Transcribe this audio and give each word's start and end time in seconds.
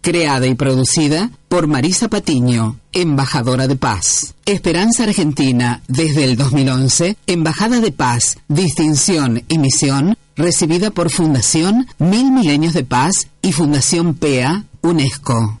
Creada 0.00 0.46
y 0.46 0.54
producida 0.54 1.30
por 1.48 1.66
Marisa 1.66 2.08
Patiño, 2.08 2.78
embajadora 2.92 3.66
de 3.66 3.76
paz. 3.76 4.34
Esperanza 4.46 5.04
Argentina, 5.04 5.82
desde 5.88 6.24
el 6.24 6.36
2011, 6.36 7.16
embajada 7.26 7.80
de 7.80 7.92
paz, 7.92 8.38
distinción 8.48 9.42
y 9.48 9.58
misión, 9.58 10.16
recibida 10.36 10.90
por 10.90 11.10
Fundación 11.10 11.86
Mil 11.98 12.30
Milenios 12.30 12.74
de 12.74 12.84
Paz 12.84 13.28
y 13.42 13.52
Fundación 13.52 14.14
PEA, 14.14 14.64
UNESCO. 14.82 15.60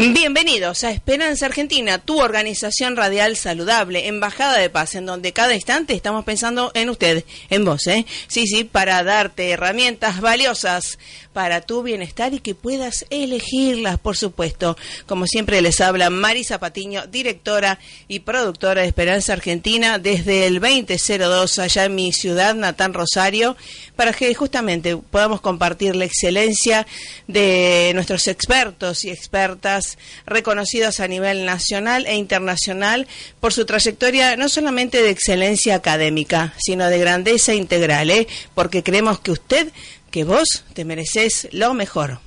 Bienvenidos 0.00 0.84
a 0.84 0.92
Esperanza 0.92 1.46
Argentina, 1.46 1.98
tu 1.98 2.20
organización 2.20 2.94
radial 2.94 3.36
saludable, 3.36 4.06
embajada 4.06 4.56
de 4.56 4.70
paz, 4.70 4.94
en 4.94 5.06
donde 5.06 5.32
cada 5.32 5.56
instante 5.56 5.92
estamos 5.92 6.24
pensando 6.24 6.70
en 6.74 6.88
usted, 6.88 7.24
en 7.50 7.64
vos, 7.64 7.84
¿eh? 7.88 8.06
Sí, 8.28 8.46
sí, 8.46 8.62
para 8.62 9.02
darte 9.02 9.50
herramientas 9.50 10.20
valiosas 10.20 11.00
para 11.32 11.60
tu 11.60 11.82
bienestar 11.82 12.32
y 12.34 12.40
que 12.40 12.54
puedas 12.54 13.06
elegirlas, 13.10 13.98
por 13.98 14.16
supuesto. 14.16 14.76
Como 15.06 15.26
siempre 15.26 15.60
les 15.62 15.80
habla 15.80 16.10
Marisa 16.10 16.58
Patiño, 16.58 17.06
directora 17.08 17.80
y 18.06 18.20
productora 18.20 18.82
de 18.82 18.88
Esperanza 18.88 19.32
Argentina 19.32 19.98
desde 19.98 20.46
el 20.46 20.60
2002 20.60 21.58
allá 21.58 21.84
en 21.84 21.94
mi 21.94 22.12
ciudad, 22.12 22.54
Natán 22.54 22.94
Rosario, 22.94 23.56
para 23.96 24.12
que 24.12 24.32
justamente 24.34 24.96
podamos 24.96 25.40
compartir 25.40 25.96
la 25.96 26.04
excelencia 26.04 26.86
de 27.26 27.90
nuestros 27.94 28.26
expertos 28.28 29.04
y 29.04 29.10
expertas 29.10 29.87
reconocidos 30.26 31.00
a 31.00 31.08
nivel 31.08 31.46
nacional 31.46 32.06
e 32.06 32.16
internacional 32.16 33.06
por 33.40 33.52
su 33.52 33.64
trayectoria 33.64 34.36
no 34.36 34.48
solamente 34.48 35.02
de 35.02 35.10
excelencia 35.10 35.76
académica, 35.76 36.52
sino 36.58 36.88
de 36.88 36.98
grandeza 36.98 37.54
integral, 37.54 38.10
¿eh? 38.10 38.26
porque 38.54 38.82
creemos 38.82 39.20
que 39.20 39.30
usted 39.30 39.68
que 40.10 40.24
vos 40.24 40.64
te 40.74 40.84
mereces 40.84 41.48
lo 41.52 41.74
mejor. 41.74 42.20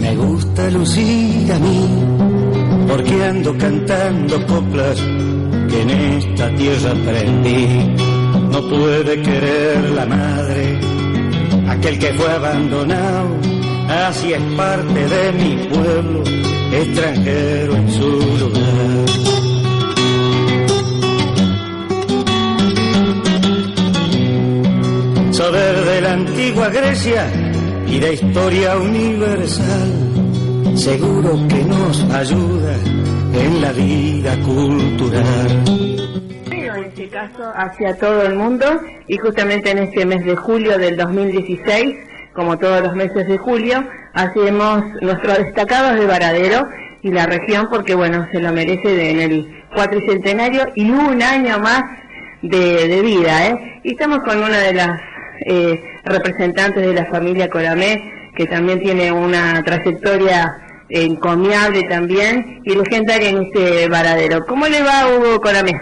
me 0.00 0.14
gusta 0.16 0.70
lucir 0.70 1.50
a 1.50 1.58
mí, 1.58 1.88
porque 2.86 3.24
ando 3.24 3.56
cantando 3.56 4.46
coplas 4.46 5.00
que 5.68 5.82
en 5.82 5.90
esta 5.90 6.54
tierra 6.54 6.90
aprendí. 6.92 7.94
No 8.52 8.60
puede 8.68 9.20
querer 9.22 9.90
la 9.90 10.06
madre 10.06 10.78
aquel 11.68 11.98
que 11.98 12.12
fue 12.14 12.30
abandonado, 12.30 13.28
así 14.08 14.32
es 14.32 14.42
parte 14.56 15.06
de 15.06 15.32
mi 15.32 15.56
pueblo, 15.68 16.22
extranjero 16.72 17.76
en 17.76 17.92
su 17.92 18.08
lugar. 18.40 19.55
Saber 25.36 25.76
de 25.84 26.00
la 26.00 26.12
antigua 26.14 26.70
Grecia 26.70 27.30
y 27.86 28.00
de 28.00 28.14
historia 28.14 28.78
universal 28.78 29.88
seguro 30.74 31.36
que 31.46 31.62
nos 31.62 32.02
ayuda 32.14 32.74
en 33.34 33.60
la 33.60 33.70
vida 33.72 34.34
cultural. 34.40 35.64
En 36.50 36.84
este 36.84 37.08
caso 37.08 37.52
hacia 37.54 37.98
todo 37.98 38.22
el 38.22 38.34
mundo 38.34 38.64
y 39.08 39.18
justamente 39.18 39.72
en 39.72 39.78
este 39.78 40.06
mes 40.06 40.24
de 40.24 40.36
julio 40.36 40.78
del 40.78 40.96
2016, 40.96 41.96
como 42.32 42.56
todos 42.56 42.80
los 42.80 42.94
meses 42.94 43.28
de 43.28 43.36
julio, 43.36 43.86
hacemos 44.14 44.84
nuestros 45.02 45.36
destacados 45.36 46.00
de 46.00 46.06
Varadero 46.06 46.66
y 47.02 47.10
la 47.10 47.26
región 47.26 47.68
porque 47.70 47.94
bueno, 47.94 48.26
se 48.32 48.40
lo 48.40 48.54
merece 48.54 49.10
en 49.10 49.20
el 49.20 49.64
cuatricentenario 49.74 50.68
y 50.74 50.90
un 50.90 51.22
año 51.22 51.58
más 51.58 51.82
de, 52.40 53.02
vida. 53.02 53.48
¿eh? 53.48 53.80
Y 53.84 53.92
estamos 53.92 54.20
con 54.20 54.42
una 54.42 54.58
de 54.60 54.72
las 54.72 54.98
eh, 55.44 55.82
representantes 56.04 56.86
de 56.86 56.94
la 56.94 57.06
familia 57.06 57.50
Coramé, 57.50 58.30
que 58.36 58.46
también 58.46 58.80
tiene 58.80 59.12
una 59.12 59.62
trayectoria 59.64 60.62
encomiable 60.88 61.82
también 61.84 62.60
y 62.64 62.74
legendaria 62.74 63.30
en 63.30 63.42
este 63.44 63.88
varadero. 63.88 64.44
¿Cómo 64.46 64.66
le 64.66 64.82
va 64.82 65.08
Hugo 65.08 65.40
Coramé? 65.40 65.72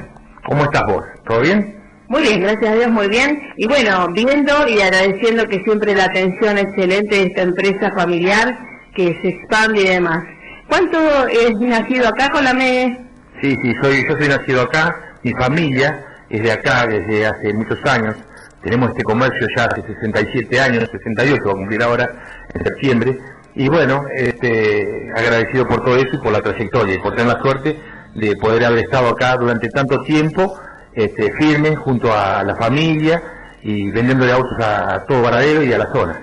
¿Cómo 0.47 0.65
estás 0.65 0.85
vos? 0.87 1.05
¿Todo 1.27 1.41
bien? 1.41 1.75
Muy 2.09 2.23
bien, 2.23 2.43
gracias 2.43 2.71
a 2.71 2.75
Dios, 2.75 2.91
muy 2.91 3.09
bien. 3.09 3.41
Y 3.57 3.67
bueno, 3.67 4.09
viendo 4.13 4.69
y 4.69 4.81
agradeciendo 4.81 5.47
que 5.49 5.63
siempre 5.65 5.95
la 5.95 6.05
atención 6.05 6.59
excelente 6.59 7.17
de 7.17 7.23
esta 7.25 7.43
empresa 7.43 7.91
familiar 7.93 8.59
que 8.95 9.19
se 9.23 9.29
expande 9.29 9.81
y 9.81 9.89
demás. 9.89 10.25
¿Cuánto 10.69 10.99
es 11.29 11.59
nacido 11.59 12.09
acá, 12.09 12.31
Coramé? 12.31 12.99
Sí, 13.41 13.57
sí, 13.63 13.73
soy, 13.83 14.07
yo 14.09 14.17
soy 14.17 14.29
nacido 14.29 14.63
acá, 14.63 15.17
mi 15.23 15.33
familia 15.33 16.05
es 16.31 16.43
de 16.43 16.53
acá 16.53 16.87
desde 16.87 17.27
hace 17.27 17.53
muchos 17.53 17.79
años, 17.85 18.17
tenemos 18.65 18.91
este 18.91 19.03
comercio 19.03 19.47
ya 19.57 19.67
hace 19.67 19.83
67 19.83 20.61
años, 20.61 20.89
68 20.91 21.43
va 21.45 21.51
a 21.51 21.55
cumplir 21.55 21.83
ahora 21.83 22.11
en 22.55 22.65
septiembre, 22.65 23.19
y 23.55 23.69
bueno, 23.69 24.05
este, 24.17 25.13
agradecido 25.15 25.69
por 25.69 25.85
todo 25.85 25.97
eso 25.97 26.09
y 26.15 26.19
por 26.19 26.33
la 26.33 26.41
trayectoria 26.41 26.95
y 26.95 26.99
por 26.99 27.15
tener 27.15 27.33
la 27.35 27.41
suerte 27.41 27.79
de 28.15 28.37
poder 28.37 28.65
haber 28.65 28.85
estado 28.85 29.11
acá 29.11 29.37
durante 29.37 29.69
tanto 29.69 30.01
tiempo, 30.03 30.59
este, 30.95 31.33
firme 31.33 31.77
junto 31.77 32.13
a 32.13 32.43
la 32.43 32.57
familia 32.57 33.23
y 33.63 33.91
vendiéndole 33.91 34.33
autos 34.33 34.59
a, 34.61 35.05
todo 35.07 35.23
Varadero 35.23 35.63
y 35.63 35.73
a 35.73 35.79
la 35.79 35.93
zona. 35.93 36.21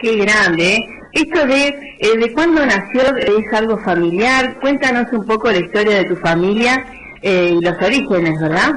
Qué 0.00 0.16
grande, 0.16 0.76
¿eh? 0.76 0.88
Esto 1.12 1.46
de, 1.46 1.68
eh, 1.98 2.18
de 2.18 2.32
cuándo 2.34 2.66
nació 2.66 3.16
es 3.16 3.52
algo 3.52 3.78
familiar, 3.78 4.58
cuéntanos 4.60 5.10
un 5.12 5.24
poco 5.24 5.50
la 5.50 5.58
historia 5.58 5.96
de 5.96 6.04
tu 6.04 6.16
familia 6.16 6.84
eh, 7.22 7.54
y 7.58 7.64
los 7.64 7.76
orígenes, 7.80 8.38
¿verdad? 8.40 8.72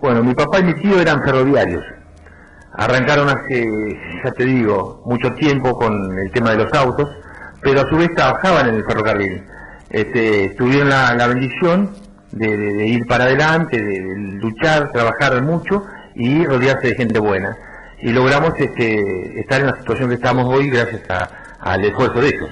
Bueno, 0.00 0.22
mi 0.22 0.34
papá 0.34 0.60
y 0.60 0.64
mi 0.64 0.74
tío 0.74 1.00
eran 1.00 1.22
ferroviarios. 1.24 1.82
Arrancaron 2.78 3.28
hace, 3.28 3.98
ya 4.24 4.30
te 4.30 4.44
digo, 4.44 5.02
mucho 5.04 5.32
tiempo 5.32 5.76
con 5.76 6.16
el 6.16 6.30
tema 6.30 6.52
de 6.52 6.58
los 6.58 6.72
autos, 6.72 7.10
pero 7.60 7.80
a 7.80 7.88
su 7.88 7.96
vez 7.96 8.14
trabajaban 8.14 8.68
en 8.68 8.76
el 8.76 8.84
ferrocarril. 8.84 9.42
Este, 9.90 10.50
tuvieron 10.50 10.88
la, 10.88 11.26
bendición 11.26 11.90
de, 12.30 12.86
ir 12.86 13.04
para 13.08 13.24
adelante, 13.24 13.82
de, 13.82 14.00
luchar, 14.40 14.92
trabajar 14.92 15.42
mucho 15.42 15.84
y 16.14 16.46
rodearse 16.46 16.86
de 16.86 16.94
gente 16.94 17.18
buena. 17.18 17.56
Y 18.00 18.10
logramos 18.10 18.52
este, 18.56 19.40
estar 19.40 19.60
en 19.60 19.66
la 19.66 19.76
situación 19.78 20.10
que 20.10 20.14
estamos 20.14 20.46
hoy 20.46 20.70
gracias 20.70 21.02
al 21.58 21.84
esfuerzo 21.84 22.20
de 22.20 22.28
ellos. 22.28 22.50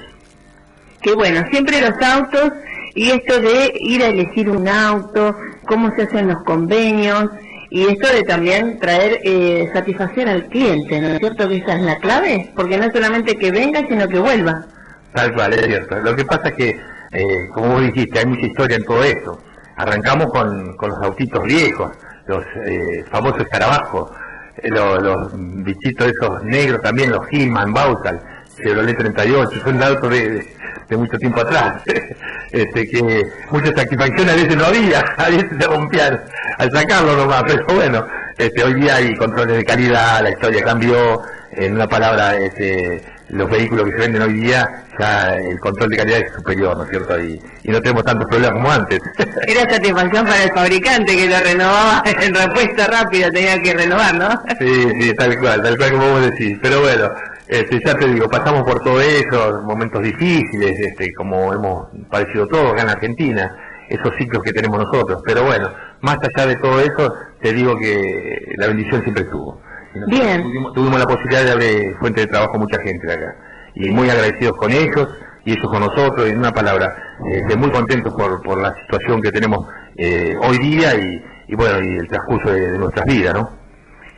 Qué 1.02 1.14
bueno, 1.14 1.44
siempre 1.52 1.80
los 1.80 2.02
autos 2.02 2.52
y 2.96 3.10
esto 3.10 3.40
de 3.40 3.74
ir 3.78 4.02
a 4.02 4.08
elegir 4.08 4.50
un 4.50 4.66
auto, 4.66 5.36
cómo 5.68 5.94
se 5.94 6.02
hacen 6.02 6.26
los 6.26 6.42
convenios 6.42 7.30
y 7.70 7.86
esto 7.86 8.12
de 8.12 8.22
también 8.22 8.78
traer 8.78 9.20
eh, 9.24 9.68
satisfacción 9.72 10.28
al 10.28 10.46
cliente, 10.46 11.00
¿no 11.00 11.08
es 11.08 11.18
cierto 11.18 11.48
que 11.48 11.56
esa 11.56 11.76
es 11.76 11.82
la 11.82 11.98
clave? 11.98 12.52
Porque 12.54 12.78
no 12.78 12.84
es 12.84 12.92
solamente 12.92 13.36
que 13.36 13.50
venga, 13.50 13.80
sino 13.88 14.08
que 14.08 14.18
vuelva. 14.18 14.64
Tal 15.12 15.34
cual, 15.34 15.54
es 15.54 15.66
cierto. 15.66 15.98
Lo 16.00 16.14
que 16.14 16.24
pasa 16.24 16.48
es 16.50 16.54
que, 16.54 16.80
eh, 17.12 17.48
como 17.52 17.74
vos 17.74 17.82
dijiste, 17.82 18.18
hay 18.18 18.26
mucha 18.26 18.46
historia 18.46 18.76
en 18.76 18.84
todo 18.84 19.02
esto. 19.02 19.40
Arrancamos 19.76 20.26
con, 20.30 20.76
los 20.78 20.98
autitos 21.02 21.42
viejos, 21.42 21.90
los 22.26 22.44
eh, 22.66 23.04
famosos 23.10 23.40
escarabajos, 23.40 24.10
eh, 24.58 24.70
los, 24.70 25.02
los, 25.02 25.30
bichitos 25.64 26.08
esos 26.08 26.44
negros 26.44 26.82
también, 26.82 27.10
los 27.10 27.26
Hillman, 27.30 27.72
Bausal, 27.72 28.20
Chevrolet 28.56 28.96
38, 28.96 29.60
son 29.62 29.82
autos 29.82 30.10
de, 30.10 30.55
de 30.88 30.96
mucho 30.96 31.18
tiempo 31.18 31.40
atrás, 31.40 31.82
este, 32.52 32.88
que 32.88 33.26
mucha 33.50 33.74
satisfacción 33.74 34.28
a 34.28 34.34
veces 34.34 34.56
no 34.56 34.66
había, 34.66 35.00
a 35.16 35.28
veces 35.28 35.50
se 35.58 35.66
rompían 35.66 36.20
al 36.58 36.70
sacarlo 36.70 37.16
nomás, 37.16 37.42
pero 37.46 37.64
bueno, 37.74 38.06
este, 38.38 38.62
hoy 38.62 38.74
día 38.74 38.96
hay 38.96 39.14
controles 39.16 39.56
de 39.56 39.64
calidad, 39.64 40.22
la 40.22 40.30
historia 40.30 40.62
cambió, 40.62 41.22
en 41.52 41.74
una 41.74 41.88
palabra, 41.88 42.36
este, 42.36 43.02
los 43.30 43.50
vehículos 43.50 43.86
que 43.86 43.92
se 43.92 43.98
venden 43.98 44.22
hoy 44.22 44.34
día, 44.34 44.84
ya 44.98 45.36
el 45.36 45.58
control 45.58 45.90
de 45.90 45.96
calidad 45.96 46.20
es 46.20 46.32
superior, 46.32 46.76
¿no 46.76 46.84
es 46.84 46.90
cierto? 46.90 47.18
Y, 47.18 47.40
y 47.62 47.70
no 47.70 47.80
tenemos 47.80 48.04
tantos 48.04 48.28
problemas 48.28 48.52
como 48.52 48.70
antes. 48.70 49.00
Era 49.46 49.68
satisfacción 49.68 50.26
para 50.26 50.44
el 50.44 50.50
fabricante 50.52 51.16
que 51.16 51.26
lo 51.26 51.40
renovaba 51.40 52.02
en 52.04 52.34
respuesta 52.34 52.86
rápida, 52.86 53.30
tenía 53.30 53.60
que 53.62 53.74
renovar, 53.74 54.14
¿no? 54.14 54.42
Sí, 54.58 54.88
sí, 55.00 55.14
tal 55.14 55.38
cual, 55.38 55.62
tal 55.62 55.76
cual 55.76 55.92
como 55.92 56.10
vos 56.10 56.22
decís. 56.22 56.58
Pero 56.60 56.80
bueno, 56.82 57.10
este, 57.48 57.80
ya 57.84 57.94
te 57.94 58.08
digo, 58.08 58.28
pasamos 58.28 58.62
por 58.62 58.82
todo 58.82 59.00
eso, 59.00 59.62
momentos 59.62 60.02
difíciles, 60.02 60.78
este, 60.80 61.12
como 61.14 61.52
hemos 61.52 61.88
padecido 62.10 62.46
todos 62.48 62.72
acá 62.72 62.82
en 62.82 62.88
Argentina, 62.88 63.56
esos 63.88 64.14
ciclos 64.16 64.42
que 64.42 64.52
tenemos 64.52 64.78
nosotros. 64.78 65.22
Pero 65.24 65.44
bueno, 65.44 65.70
más 66.00 66.18
allá 66.22 66.46
de 66.46 66.56
todo 66.56 66.80
eso, 66.80 67.14
te 67.40 67.52
digo 67.52 67.78
que 67.78 68.54
la 68.56 68.66
bendición 68.66 69.02
siempre 69.02 69.24
estuvo. 69.24 69.60
Bien. 70.08 70.42
Tuvimos, 70.74 70.98
la 70.98 71.06
posibilidad 71.06 71.42
de 71.42 71.48
darle 71.48 71.94
fuente 72.00 72.22
de 72.22 72.26
trabajo 72.26 72.56
a 72.56 72.58
mucha 72.58 72.80
gente 72.82 73.06
de 73.06 73.12
acá. 73.14 73.36
Y 73.74 73.90
muy 73.90 74.10
agradecidos 74.10 74.56
con 74.56 74.72
ellos 74.72 75.08
y 75.44 75.52
ellos 75.52 75.70
con 75.70 75.80
nosotros. 75.80 76.28
En 76.28 76.38
una 76.38 76.52
palabra, 76.52 76.96
este, 77.30 77.56
muy 77.56 77.70
contentos 77.70 78.12
por, 78.14 78.42
por 78.42 78.60
la 78.60 78.74
situación 78.74 79.22
que 79.22 79.30
tenemos 79.30 79.66
eh, 79.96 80.36
hoy 80.42 80.58
día 80.58 80.94
y, 80.96 81.54
bueno, 81.54 81.80
y 81.80 81.96
el 81.96 82.08
transcurso 82.08 82.50
de, 82.50 82.72
de 82.72 82.78
nuestras 82.78 83.06
vidas, 83.06 83.34
¿no? 83.34 83.65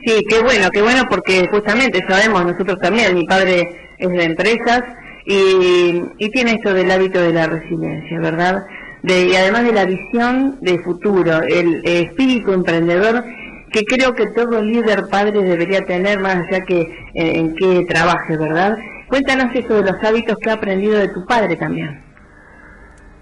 Sí, 0.05 0.25
qué 0.29 0.41
bueno, 0.43 0.69
qué 0.73 0.81
bueno 0.81 1.03
porque 1.11 1.49
justamente 1.51 2.01
sabemos 2.09 2.45
nosotros 2.45 2.79
también, 2.81 3.15
mi 3.15 3.27
padre 3.27 3.95
es 3.99 4.09
de 4.09 4.25
empresas 4.25 4.83
y, 5.27 6.03
y 6.19 6.31
tiene 6.31 6.53
esto 6.53 6.73
del 6.73 6.91
hábito 6.91 7.21
de 7.21 7.33
la 7.33 7.47
resiliencia, 7.47 8.21
¿verdad? 8.21 8.65
De, 9.03 9.27
y 9.27 9.37
además 9.37 9.65
de 9.65 9.73
la 9.73 9.85
visión 9.85 10.59
de 10.61 10.79
futuro, 10.81 11.43
el, 11.43 11.83
espíritu 11.85 12.53
emprendedor 12.53 13.25
que 13.73 13.85
creo 13.85 14.15
que 14.15 14.29
todo 14.29 14.63
líder 14.63 15.09
padre 15.11 15.43
debería 15.43 15.85
tener 15.85 16.21
más 16.21 16.37
allá 16.37 16.65
que 16.65 16.89
en, 17.15 17.55
qué 17.57 17.85
trabaje, 17.89 18.37
¿verdad? 18.37 18.79
Cuéntanos 19.09 19.55
eso 19.55 19.83
de 19.83 19.93
los 19.93 20.03
hábitos 20.03 20.37
que 20.41 20.51
ha 20.51 20.55
aprendido 20.55 20.97
de 20.99 21.09
tu 21.09 21.27
padre 21.27 21.57
también. 21.57 22.03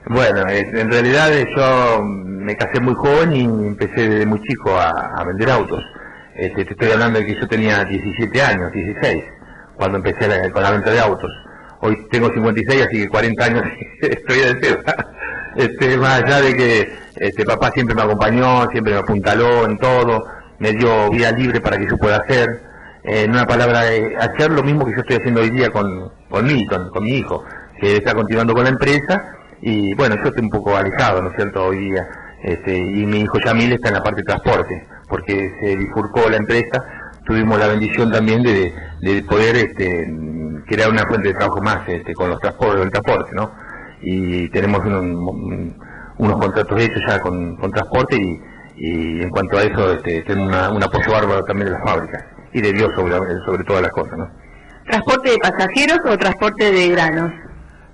Bueno, 0.08 0.44
en 0.48 0.90
realidad 0.90 1.30
yo 1.56 2.02
me 2.04 2.54
casé 2.54 2.80
muy 2.80 2.94
joven 2.94 3.32
y 3.34 3.42
empecé 3.44 4.08
desde 4.08 4.26
muy 4.26 4.40
chico 4.42 4.70
a 4.78 5.24
vender 5.26 5.50
autos. 5.50 5.82
Este, 6.36 6.66
te 6.66 6.72
estoy 6.72 6.90
hablando 6.90 7.18
de 7.18 7.24
que 7.24 7.34
yo 7.34 7.48
tenía 7.48 7.82
17 7.82 8.42
años, 8.42 8.70
16, 8.70 9.24
cuando 9.74 9.96
empecé 9.96 10.50
con 10.50 10.62
la 10.62 10.70
venta 10.70 10.90
de 10.90 11.00
autos. 11.00 11.30
Hoy 11.80 12.06
tengo 12.10 12.30
56, 12.30 12.86
así 12.86 13.02
que 13.02 13.08
40 13.08 13.44
años 13.44 13.62
estoy 14.02 14.38
de 14.40 14.58
cero. 14.60 14.82
Este, 15.56 15.96
más 15.96 16.22
allá 16.22 16.42
de 16.42 16.54
que 16.54 16.92
este, 17.16 17.44
papá 17.46 17.70
siempre 17.70 17.94
me 17.94 18.02
acompañó, 18.02 18.68
siempre 18.70 18.92
me 18.92 18.98
apuntaló 18.98 19.64
en 19.64 19.78
todo, 19.78 20.26
me 20.58 20.72
dio 20.72 21.08
vida 21.10 21.32
libre 21.32 21.62
para 21.62 21.78
que 21.78 21.88
yo 21.88 21.96
pueda 21.96 22.16
hacer. 22.16 22.60
en 23.04 23.30
una 23.30 23.46
palabra, 23.46 23.90
eh, 23.90 24.14
hacer 24.18 24.50
lo 24.50 24.62
mismo 24.62 24.84
que 24.84 24.92
yo 24.92 24.98
estoy 24.98 25.16
haciendo 25.16 25.40
hoy 25.40 25.48
día 25.48 25.70
con, 25.70 26.12
con 26.28 26.44
Milton, 26.44 26.90
con 26.90 27.04
mi 27.04 27.16
hijo, 27.16 27.44
que 27.80 27.96
está 27.96 28.12
continuando 28.12 28.52
con 28.52 28.64
la 28.64 28.70
empresa. 28.70 29.24
Y 29.62 29.94
bueno, 29.94 30.16
yo 30.16 30.28
estoy 30.28 30.44
un 30.44 30.50
poco 30.50 30.76
alejado, 30.76 31.22
¿no 31.22 31.30
es 31.30 31.36
cierto?, 31.36 31.64
hoy 31.64 31.78
día. 31.78 32.06
Este, 32.42 32.76
y 32.76 33.06
mi 33.06 33.22
hijo 33.22 33.38
Yamil 33.38 33.72
está 33.72 33.88
en 33.88 33.94
la 33.94 34.02
parte 34.02 34.20
de 34.20 34.24
transporte 34.24 34.86
porque 35.08 35.52
se 35.60 35.76
bifurcó 35.76 36.28
la 36.28 36.36
empresa, 36.36 36.84
tuvimos 37.24 37.58
la 37.58 37.68
bendición 37.68 38.10
también 38.10 38.42
de, 38.42 38.72
poder 39.28 39.56
este, 39.56 40.12
crear 40.66 40.90
una 40.90 41.06
fuente 41.06 41.28
de 41.28 41.34
trabajo 41.34 41.60
más 41.60 41.88
este, 41.88 42.14
con 42.14 42.30
los 42.30 42.40
transportes, 42.40 42.82
el 42.84 42.90
transporte, 42.90 43.34
¿no? 43.34 43.50
Y 44.02 44.48
tenemos 44.50 44.80
unos 44.84 46.40
contratos 46.40 46.82
hechos 46.82 47.02
ya 47.06 47.20
con, 47.20 47.56
transporte 47.72 48.16
y, 48.76 49.22
en 49.22 49.30
cuanto 49.30 49.58
a 49.58 49.62
eso 49.62 49.92
este, 49.92 50.22
tenemos 50.22 50.70
un 50.70 50.82
apoyo 50.82 51.10
bárbaro 51.10 51.44
también 51.44 51.66
de 51.66 51.72
las 51.72 51.82
fábricas 51.82 52.24
y 52.52 52.60
de 52.60 52.72
Dios 52.72 52.90
sobre, 52.94 53.16
sobre 53.44 53.64
todas 53.64 53.82
las 53.82 53.90
cosas, 53.90 54.18
¿no? 54.18 54.30
¿Transporte 54.86 55.30
de 55.30 55.38
pasajeros 55.38 55.98
o 56.04 56.16
transporte 56.16 56.70
de 56.70 56.88
granos? 56.90 57.32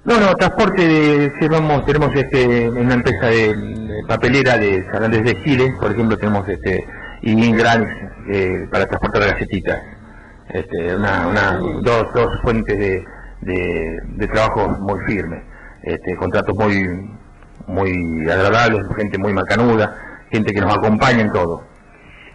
No, 0.05 0.19
no, 0.19 0.35
transporte 0.35 0.87
de, 0.87 1.31
tenemos, 1.39 1.87
tenemos 1.87 2.15
este, 2.15 2.69
una 2.69 2.95
empresa 2.95 3.27
de, 3.27 4.03
papelera 4.09 4.59
de 4.59 4.85
San 4.91 5.11
de 5.11 5.45
Chile, 5.45 5.75
por 5.81 5.93
ejemplo, 5.93 6.17
tenemos 6.19 6.47
este, 6.49 6.85
y 7.23 7.53
gran 7.53 8.13
eh, 8.31 8.67
para 8.71 8.87
transportar 8.87 9.25
gacetitas. 9.33 9.81
Este, 10.49 10.95
una, 10.97 11.29
una, 11.29 11.59
dos, 11.83 12.13
dos 12.15 12.29
fuentes 12.43 12.79
de, 12.79 13.05
de, 13.41 14.29
trabajo 14.29 14.69
muy 14.69 15.01
firmes, 15.07 15.43
este, 15.83 16.15
contratos 16.17 16.55
muy, 16.55 17.11
muy 17.67 18.31
agradables, 18.31 18.81
gente 18.97 19.19
muy 19.19 19.33
macanuda, 19.33 19.97
gente 20.31 20.53
que 20.53 20.61
nos 20.61 20.75
acompaña 20.77 21.23
en 21.23 21.33
todo. 21.33 21.63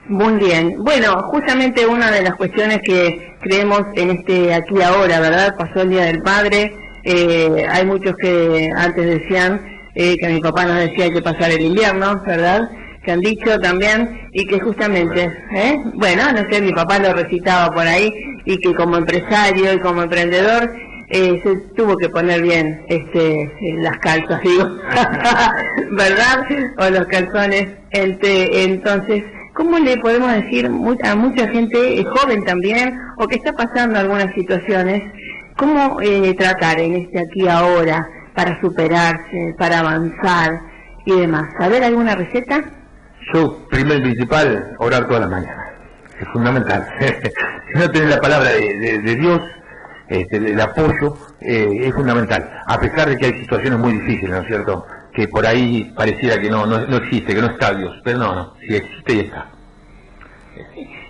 Muy 0.08 0.34
bien. 0.36 0.84
Bueno, 0.84 1.22
justamente 1.32 1.86
una 1.86 2.10
de 2.10 2.24
las 2.24 2.36
cuestiones 2.36 2.79
que 2.84 3.36
creemos 3.41 3.82
en 3.96 4.10
este 4.12 4.53
aquí 4.53 4.82
ahora, 4.82 5.20
¿verdad? 5.20 5.56
Pasó 5.58 5.82
el 5.82 5.89
Día 5.89 6.06
del 6.06 6.22
Padre, 6.22 6.74
Eh, 7.10 7.65
hay 7.70 7.86
muchos 7.86 8.13
que 8.17 8.70
antes 8.75 9.06
decían 9.06 9.62
eh, 9.96 10.17
que 10.20 10.27
mi 10.27 10.41
papá 10.41 10.65
nos 10.65 10.75
decía 10.75 11.10
que 11.10 11.22
pasar 11.22 11.51
el 11.51 11.62
invierno, 11.62 12.22
¿verdad? 12.25 12.70
Que 13.01 13.13
han 13.13 13.22
dicho 13.22 13.58
también 13.62 14.26
y 14.38 14.46
que 14.46 14.60
justamente, 14.60 15.32
¿eh? 15.51 15.82
bueno, 15.96 16.32
no 16.32 16.48
sé, 16.51 16.62
mi 16.62 16.72
papá 16.72 17.00
lo 17.00 17.12
recitaba 17.12 17.74
por 17.74 17.88
ahí 17.88 18.13
y 18.46 18.60
que 18.60 18.75
como 18.75 18.96
empresario 18.96 19.74
y 19.74 19.79
como 19.79 20.03
emprendedor 20.03 20.72
eh, 21.10 21.41
se 21.44 21.56
tuvo 21.75 21.98
que 21.98 22.08
poner 22.10 22.44
bien 22.44 22.86
este 22.88 23.41
eh, 23.41 23.50
las 23.79 23.98
calzas, 23.98 24.39
digo, 24.44 24.63
¿verdad? 25.91 26.46
O 26.77 26.88
los 26.88 27.08
calzones. 27.08 27.67
Entonces, 27.89 29.24
¿cómo 29.56 29.79
le 29.79 29.98
podemos 29.98 30.32
decir 30.32 30.67
a 30.67 31.15
mucha 31.15 31.48
gente 31.48 32.06
joven 32.06 32.46
también 32.46 32.96
o 33.17 33.27
que 33.27 33.38
está 33.38 33.53
pasando 33.53 33.98
algunas 33.98 34.32
situaciones, 34.36 35.01
cómo 35.58 36.00
eh, 36.00 36.36
tratar 36.36 36.79
en 36.79 36.94
este 36.94 37.22
aquí 37.22 37.48
ahora 37.48 38.08
para 38.36 38.62
superarse, 38.62 39.56
para 39.58 39.79
avanzar 39.79 40.62
y 41.08 41.22
demás? 41.22 41.51
¿Saber 41.58 41.84
alguna 41.84 42.13
receta? 42.13 42.76
Yo, 43.34 43.67
primero 43.69 44.00
y 44.00 44.01
principal, 44.01 44.75
orar 44.79 45.07
toda 45.07 45.22
la 45.22 45.27
mañana. 45.27 45.74
Es 46.19 46.27
fundamental. 46.29 46.88
si 47.00 47.79
no 47.79 47.91
tenés 47.91 48.10
la 48.10 48.22
palabra 48.22 48.50
de 48.50 49.15
Dios, 49.15 49.41
este, 50.10 50.38
el 50.38 50.60
apoyo 50.62 51.17
eh, 51.41 51.81
es 51.81 51.93
fundamental, 51.93 52.50
a 52.65 52.79
pesar 52.79 53.10
de 53.10 53.17
que 53.17 53.25
hay 53.25 53.41
situaciones 53.41 53.77
muy 53.77 53.91
difíciles, 53.93 54.29
¿no 54.29 54.41
es 54.41 54.48
cierto? 54.48 54.86
Que 55.13 55.27
por 55.27 55.46
ahí 55.46 55.91
pareciera 55.98 56.39
que 56.39 56.50
no, 56.50 56.65
no, 56.65 56.98
existe, 56.98 57.36
que 57.36 57.41
no 57.41 57.48
está 57.48 57.74
Dios, 57.74 57.93
pero 58.05 58.19
no, 58.19 58.34
no, 58.34 58.53
sí 58.60 58.75
existe 58.75 59.13
y 59.13 59.19
está. 59.19 59.48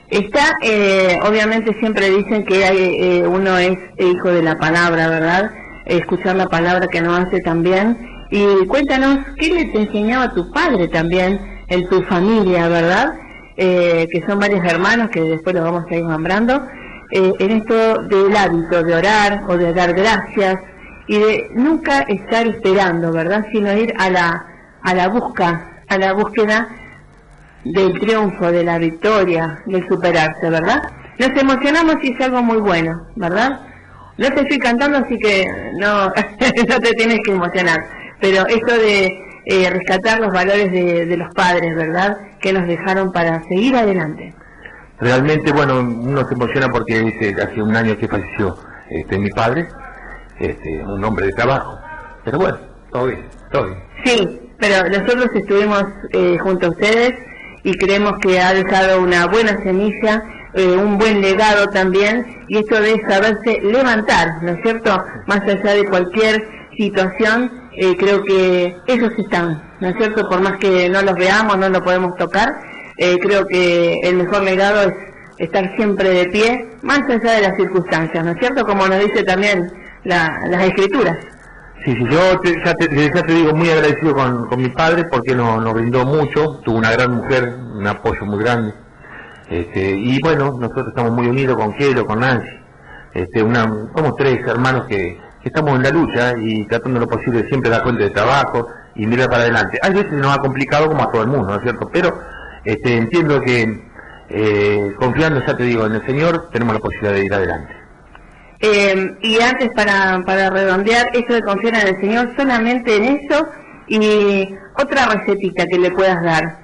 Está, 0.10 0.58
eh, 0.64 1.20
obviamente 1.24 1.78
siempre 1.80 2.10
dicen 2.10 2.44
que 2.46 2.66
hay, 2.66 2.98
eh, 3.00 3.28
uno 3.28 3.58
es 3.58 3.78
hijo 4.00 4.30
de 4.30 4.42
la 4.42 4.56
palabra, 4.58 5.10
¿verdad? 5.10 5.52
Escuchar 5.86 6.36
la 6.36 6.48
palabra 6.48 6.88
que 6.88 7.02
nos 7.02 7.20
hace 7.20 7.42
también. 7.42 7.98
Y 8.32 8.66
cuéntanos, 8.66 9.20
¿qué 9.38 9.50
le 9.50 9.66
te 9.66 9.82
enseñaba 9.82 10.34
tu 10.34 10.52
padre 10.52 10.88
también 10.88 11.57
en 11.68 11.88
tu 11.90 12.02
familia, 12.04 12.68
verdad? 12.68 13.14
que 13.58 14.24
son 14.28 14.38
varios 14.38 14.64
hermanos 14.64 15.10
que 15.10 15.20
después 15.20 15.56
los 15.56 15.64
vamos 15.64 15.86
a 15.90 15.96
ir 15.96 16.04
nombrando 16.04 16.68
eh, 17.10 17.34
en 17.40 17.52
esto 17.52 18.04
del 18.04 18.36
hábito 18.36 18.84
de 18.84 18.96
orar 18.96 19.44
o 19.48 19.56
de 19.56 19.74
dar 19.74 19.94
gracias 19.94 20.60
y 21.08 21.18
de 21.18 21.52
nunca 21.54 22.02
estar 22.02 22.46
esperando, 22.46 23.14
¿verdad? 23.14 23.46
Sino 23.52 23.72
ir 23.72 23.94
a 23.98 24.10
la, 24.10 24.46
a 24.82 24.94
la 24.94 25.08
busca, 25.08 25.84
a 25.88 25.98
la 25.98 26.12
búsqueda 26.12 26.68
del 27.64 27.98
triunfo, 28.00 28.52
de 28.52 28.64
la 28.66 28.78
victoria, 28.78 29.62
del 29.66 29.88
superarse, 29.88 30.50
¿verdad? 30.50 30.82
Nos 31.18 31.30
emocionamos 31.30 31.96
y 32.04 32.12
es 32.12 32.22
algo 32.22 32.44
muy 32.44 32.58
bueno, 32.58 33.08
¿verdad? 33.16 33.62
No 34.18 34.30
te 34.30 34.42
estoy 34.42 34.60
cantando, 34.60 34.98
así 34.98 35.18
que 35.18 35.48
no, 35.76 36.08
no 36.08 36.80
te 36.80 36.94
tienes 36.98 37.20
que 37.24 37.32
emocionar. 37.32 37.86
Pero 38.20 38.46
esto 38.48 38.74
de 38.74 39.27
eh, 39.50 39.70
rescatar 39.70 40.20
los 40.20 40.32
valores 40.32 40.72
de, 40.72 41.06
de 41.06 41.18
los 41.18 41.34
padres, 41.34 41.76
¿verdad? 41.76 42.18
Que 42.40 42.54
nos 42.54 42.68
dejaron 42.68 43.12
para 43.12 43.44
seguir 43.44 43.76
adelante 43.76 44.34
realmente, 45.00 45.52
bueno, 45.52 45.80
uno 45.80 46.28
se 46.28 46.34
emociona 46.34 46.70
porque 46.70 47.00
dice, 47.00 47.36
hace 47.42 47.62
un 47.62 47.76
año 47.76 47.98
que 47.98 48.08
falleció 48.08 48.58
este, 48.90 49.18
mi 49.18 49.30
padre, 49.30 49.68
este, 50.40 50.84
un 50.84 51.04
hombre 51.04 51.28
de 51.28 51.34
trabajo. 51.34 51.78
Pero 52.24 52.40
bueno, 52.40 52.58
todo 52.92 53.08
bien, 53.08 53.26
todo 53.52 53.66
bien. 53.66 53.84
Sí, 54.06 54.42
pero 54.60 54.90
nosotros 54.90 55.30
estuvimos 55.34 55.84
eh, 56.14 56.38
junto 56.40 56.68
a 56.68 56.70
ustedes 56.70 57.14
y 57.64 57.74
creemos 57.78 58.14
que 58.22 58.40
ha 58.40 58.54
dejado 58.54 59.02
una 59.02 59.28
buena 59.28 59.62
semilla, 59.64 60.24
eh, 60.54 60.76
un 60.78 60.98
buen 60.98 61.22
legado 61.22 61.68
también, 61.68 62.46
y 62.48 62.58
esto 62.58 62.80
de 62.82 63.02
saberse 63.08 63.60
levantar, 63.62 64.42
¿no 64.42 64.52
es 64.52 64.62
cierto? 64.64 65.04
Más 65.28 65.42
allá 65.42 65.74
de 65.74 65.86
cualquier 65.86 66.48
situación, 66.78 67.67
eh, 67.80 67.96
creo 67.96 68.24
que 68.24 68.76
ellos 68.88 69.12
están, 69.20 69.62
¿no 69.80 69.90
es 69.90 69.96
cierto? 69.98 70.28
Por 70.28 70.42
más 70.42 70.58
que 70.58 70.90
no 70.90 71.04
los 71.04 71.14
veamos, 71.14 71.60
no 71.60 71.70
los 71.70 71.82
podemos 71.82 72.16
tocar, 72.16 72.60
eh, 72.98 73.20
creo 73.20 73.46
que 73.46 74.00
el 74.00 74.16
mejor 74.16 74.42
legado 74.42 74.82
es 74.90 74.94
estar 75.38 75.76
siempre 75.76 76.10
de 76.10 76.26
pie, 76.26 76.70
más 76.82 77.02
allá 77.08 77.34
de 77.34 77.42
las 77.44 77.56
circunstancias, 77.56 78.26
¿no 78.26 78.32
es 78.32 78.40
cierto? 78.40 78.66
Como 78.66 78.88
nos 78.88 79.00
dice 79.00 79.24
también 79.24 79.72
las 80.04 80.64
escrituras. 80.64 81.18
Sí, 81.86 81.94
sí, 81.94 82.04
yo 82.10 82.42
ya, 82.66 82.74
te, 82.74 82.88
te 82.88 83.34
digo 83.34 83.54
muy 83.54 83.70
agradecido 83.70 84.16
con, 84.16 84.60
mi 84.60 84.70
padre 84.70 85.06
porque 85.06 85.36
nos, 85.36 85.64
nos 85.64 85.74
brindó 85.76 86.04
mucho, 86.04 86.60
tuvo 86.66 86.80
una 86.80 86.92
gran 86.92 87.18
mujer, 87.18 87.58
un 87.76 87.86
apoyo 87.86 88.26
muy 88.26 88.40
grande. 88.44 88.74
Este, 89.52 89.92
y 89.92 90.20
bueno, 90.20 90.58
nosotros 90.60 90.88
estamos 90.88 91.12
muy 91.12 91.28
unidos 91.28 91.56
con 91.58 91.74
Kelo, 91.74 92.08
con 92.08 92.22
Nancy. 92.22 92.50
Este, 93.14 93.44
una, 93.44 93.64
somos 93.96 94.16
tres 94.18 94.40
hermanos 94.48 94.86
que, 94.90 95.27
estamos 95.44 95.76
en 95.76 95.84
la 95.84 95.90
lucha 95.90 96.34
y 96.38 96.66
tratando 96.66 97.00
lo 97.00 97.08
posible 97.08 97.48
siempre 97.48 97.70
dar 97.70 97.84
cuenta 97.84 98.04
de 98.04 98.10
trabajo 98.10 98.68
y 98.96 99.06
mirar 99.06 99.30
para 99.30 99.44
adelante. 99.44 99.80
Hay 99.82 99.94
veces 99.94 100.12
nos 100.14 100.36
ha 100.36 100.40
complicado 100.40 100.88
como 100.88 101.04
a 101.04 101.12
todo 101.12 101.22
el 101.22 101.28
mundo, 101.28 101.48
¿no 101.48 101.56
es 101.56 101.64
cierto? 101.64 101.90
Pero 101.92 102.20
este, 102.66 102.98
entiendo 102.98 103.42
que 103.42 103.82
eh, 104.30 104.94
confiando, 105.00 105.46
ya 105.46 105.56
te 105.56 105.64
digo, 105.64 105.86
en 105.86 105.94
el 105.94 106.06
Señor, 106.06 106.50
tenemos 106.52 106.74
la 106.74 106.80
posibilidad 106.80 107.14
de 107.14 107.26
ir 107.26 107.34
adelante. 107.34 107.74
Eh, 108.60 109.18
y 109.22 109.40
antes, 109.40 109.70
para, 109.76 110.24
para 110.26 110.50
redondear, 110.50 111.10
eso 111.14 111.34
de 111.34 111.42
confiar 111.42 111.76
en 111.76 111.96
el 111.96 112.02
Señor, 112.02 112.34
solamente 112.36 112.96
en 112.96 113.04
eso 113.04 113.48
y 113.88 114.56
otra 114.78 115.06
recetita 115.06 115.66
que 115.68 115.78
le 115.78 115.92
puedas 115.92 116.22
dar. 116.24 116.58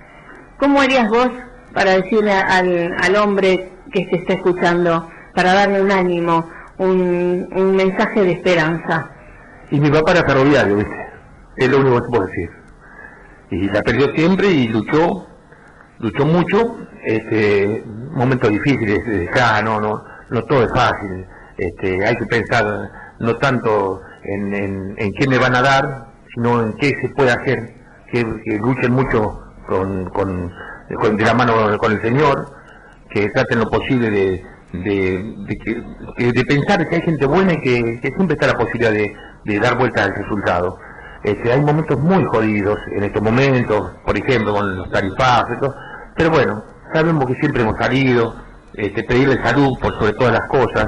¿Cómo 0.57 0.81
harías 0.81 1.07
vos 1.09 1.29
para 1.73 1.91
decirle 1.91 2.33
al, 2.33 2.95
al 2.99 3.15
hombre 3.15 3.71
que 3.91 4.07
se 4.09 4.15
está 4.17 4.33
escuchando, 4.33 5.09
para 5.35 5.53
darle 5.53 5.81
un 5.81 5.91
ánimo, 5.91 6.49
un, 6.77 7.49
un 7.55 7.75
mensaje 7.75 8.21
de 8.21 8.31
esperanza? 8.31 9.09
Y 9.71 9.79
mi 9.79 9.89
papá 9.89 10.11
era 10.11 10.23
ferroviario, 10.23 10.75
¿viste? 10.75 11.07
Es 11.57 11.69
lo 11.69 11.79
único 11.79 12.01
que 12.01 12.09
puedo 12.09 12.25
decir. 12.27 12.49
Y 13.51 13.69
la 13.69 13.81
perdió 13.81 14.13
siempre 14.15 14.47
y 14.47 14.67
luchó 14.67 15.27
luchó 16.03 16.25
mucho, 16.25 16.77
este, 17.05 17.83
momentos 18.11 18.49
difíciles, 18.49 18.99
ya 19.33 19.61
no, 19.61 19.79
no, 19.79 20.03
no 20.29 20.43
todo 20.43 20.63
es 20.63 20.71
fácil, 20.71 21.25
este, 21.57 22.05
hay 22.05 22.15
que 22.17 22.25
pensar 22.25 22.91
no 23.19 23.37
tanto 23.37 24.01
en, 24.23 24.53
en, 24.53 24.95
en 24.97 25.13
qué 25.13 25.27
me 25.27 25.37
van 25.37 25.55
a 25.55 25.61
dar, 25.61 26.07
sino 26.33 26.61
en 26.61 26.73
qué 26.73 26.93
se 27.01 27.09
puede 27.09 27.31
hacer, 27.31 27.73
que, 28.11 28.23
luchen 28.59 28.91
mucho 28.91 29.41
con, 29.65 30.09
con, 30.09 30.51
de 31.17 31.25
la 31.25 31.33
mano 31.33 31.77
con 31.77 31.93
el 31.93 32.01
Señor, 32.01 32.53
que 33.09 33.29
traten 33.29 33.59
lo 33.59 33.69
posible 33.69 34.09
de, 34.09 34.45
de, 34.73 35.35
de, 36.17 36.45
pensar 36.45 36.87
que 36.89 36.95
hay 36.95 37.01
gente 37.01 37.25
buena 37.25 37.53
y 37.53 37.61
que, 37.61 38.11
siempre 38.15 38.33
está 38.33 38.47
la 38.47 38.57
posibilidad 38.57 38.91
de, 38.91 39.15
de 39.45 39.59
dar 39.59 39.77
vuelta 39.77 40.03
al 40.03 40.15
resultado. 40.15 40.77
Este, 41.23 41.53
hay 41.53 41.61
momentos 41.61 41.99
muy 41.99 42.23
jodidos 42.25 42.77
en 42.95 43.03
estos 43.03 43.21
momentos, 43.21 43.91
por 44.05 44.17
ejemplo, 44.17 44.53
con 44.53 44.75
los 44.75 44.91
tarifazos, 44.91 45.73
pero 46.15 46.31
bueno, 46.31 46.63
sabemos 46.93 47.25
que 47.27 47.35
siempre 47.35 47.61
hemos 47.61 47.77
salido, 47.77 48.35
este, 48.73 49.03
pedirle 49.03 49.41
salud 49.41 49.77
por 49.79 49.97
sobre 49.99 50.13
todas 50.13 50.33
las 50.33 50.47
cosas, 50.47 50.87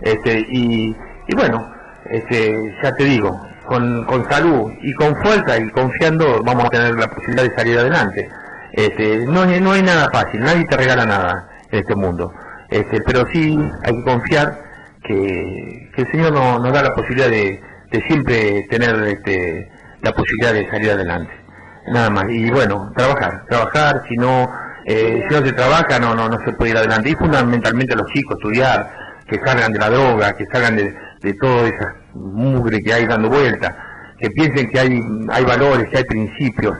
este, 0.00 0.46
y, 0.50 0.96
y 1.28 1.34
bueno, 1.36 1.74
este, 2.10 2.74
ya 2.82 2.94
te 2.94 3.04
digo, 3.04 3.38
con, 3.66 4.04
con 4.04 4.28
salud 4.30 4.72
y 4.80 4.94
con 4.94 5.14
fuerza 5.16 5.58
y 5.58 5.68
confiando 5.70 6.42
vamos 6.44 6.64
a 6.66 6.70
tener 6.70 6.94
la 6.94 7.08
posibilidad 7.08 7.42
de 7.42 7.54
salir 7.56 7.78
adelante. 7.78 8.28
Este, 8.72 9.26
no, 9.26 9.44
no 9.44 9.72
hay 9.72 9.82
nada 9.82 10.08
fácil, 10.10 10.40
nadie 10.40 10.64
te 10.66 10.76
regala 10.76 11.04
nada 11.04 11.48
en 11.70 11.80
este 11.80 11.94
mundo, 11.94 12.32
este, 12.70 13.00
pero 13.02 13.26
sí 13.32 13.58
hay 13.84 13.96
que 13.96 14.02
confiar 14.04 14.62
que, 15.02 15.90
el 15.96 16.10
Señor 16.10 16.32
nos, 16.32 16.72
da 16.72 16.82
la 16.82 16.94
posibilidad 16.94 17.30
de, 17.30 17.60
de 17.90 18.00
siempre 18.06 18.66
tener 18.68 18.94
este, 19.08 19.70
la 20.02 20.12
posibilidad 20.12 20.52
de 20.52 20.68
salir 20.70 20.90
adelante 20.90 21.46
nada 21.88 22.10
más. 22.10 22.26
Y 22.28 22.50
bueno, 22.50 22.92
trabajar, 22.96 23.44
trabajar, 23.48 24.02
si 24.08 24.16
no, 24.16 24.50
eh, 24.84 25.24
si 25.28 25.34
no 25.34 25.44
se 25.44 25.52
trabaja 25.52 25.98
no, 25.98 26.14
no, 26.14 26.28
no 26.28 26.38
se 26.44 26.52
puede 26.52 26.72
ir 26.72 26.76
adelante. 26.76 27.10
Y 27.10 27.14
fundamentalmente 27.14 27.94
los 27.96 28.10
chicos, 28.12 28.36
estudiar, 28.36 28.90
que 29.28 29.38
salgan 29.44 29.72
de 29.72 29.78
la 29.78 29.90
droga, 29.90 30.36
que 30.36 30.46
salgan 30.46 30.76
de, 30.76 30.94
de 31.22 31.34
toda 31.34 31.68
esa 31.68 31.94
mugre 32.14 32.82
que 32.82 32.92
hay 32.92 33.06
dando 33.06 33.28
vuelta, 33.28 33.76
que 34.18 34.30
piensen 34.30 34.70
que 34.70 34.78
hay, 34.78 35.00
hay 35.30 35.44
valores, 35.44 35.88
que 35.90 35.98
hay 35.98 36.04
principios, 36.04 36.76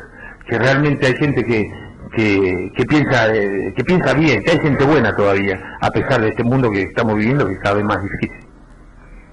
que 0.48 0.58
realmente 0.58 1.06
hay 1.06 1.16
gente 1.16 1.44
que, 1.44 1.70
que, 2.16 2.72
que 2.74 2.84
piensa 2.84 3.34
eh, 3.34 3.72
que 3.76 3.84
piensa 3.84 4.14
bien, 4.14 4.42
que 4.42 4.52
hay 4.52 4.60
gente 4.60 4.84
buena 4.84 5.14
todavía, 5.14 5.60
a 5.80 5.90
pesar 5.90 6.22
de 6.22 6.30
este 6.30 6.42
mundo 6.42 6.70
que 6.70 6.82
estamos 6.82 7.16
viviendo 7.16 7.46
que 7.46 7.52
es 7.52 7.60
cada 7.60 7.76
vez 7.76 7.84
más 7.84 8.02
difícil. 8.02 8.46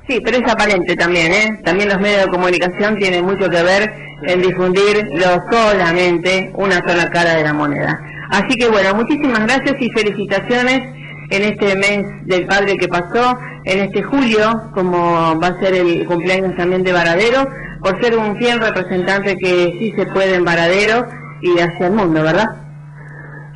Sí, 0.07 0.19
pero 0.23 0.37
es 0.37 0.51
aparente 0.51 0.95
también, 0.97 1.31
¿eh? 1.31 1.61
También 1.63 1.87
los 1.87 1.99
medios 2.01 2.25
de 2.25 2.31
comunicación 2.31 2.97
tienen 2.97 3.23
mucho 3.23 3.49
que 3.49 3.63
ver 3.63 3.93
en 4.23 4.41
difundir 4.41 5.07
lo 5.13 5.41
solamente 5.49 6.51
una 6.55 6.75
sola 6.85 7.09
cara 7.09 7.35
de 7.35 7.43
la 7.43 7.53
moneda. 7.53 7.99
Así 8.29 8.57
que 8.57 8.67
bueno, 8.67 8.95
muchísimas 8.95 9.45
gracias 9.45 9.75
y 9.79 9.89
felicitaciones 9.91 10.81
en 11.29 11.41
este 11.41 11.75
mes 11.77 12.05
del 12.25 12.45
padre 12.47 12.75
que 12.77 12.89
pasó, 12.89 13.37
en 13.63 13.79
este 13.79 14.03
julio, 14.03 14.69
como 14.73 15.39
va 15.39 15.47
a 15.47 15.59
ser 15.61 15.73
el 15.73 16.05
cumpleaños 16.05 16.55
también 16.57 16.83
de 16.83 16.91
Varadero, 16.91 17.47
por 17.81 18.01
ser 18.01 18.17
un 18.17 18.37
fiel 18.37 18.59
representante 18.59 19.37
que 19.37 19.77
sí 19.79 19.93
se 19.97 20.05
puede 20.07 20.35
en 20.35 20.43
Varadero 20.43 21.07
y 21.41 21.59
hacia 21.59 21.87
el 21.87 21.93
mundo, 21.93 22.23
¿verdad? 22.23 22.62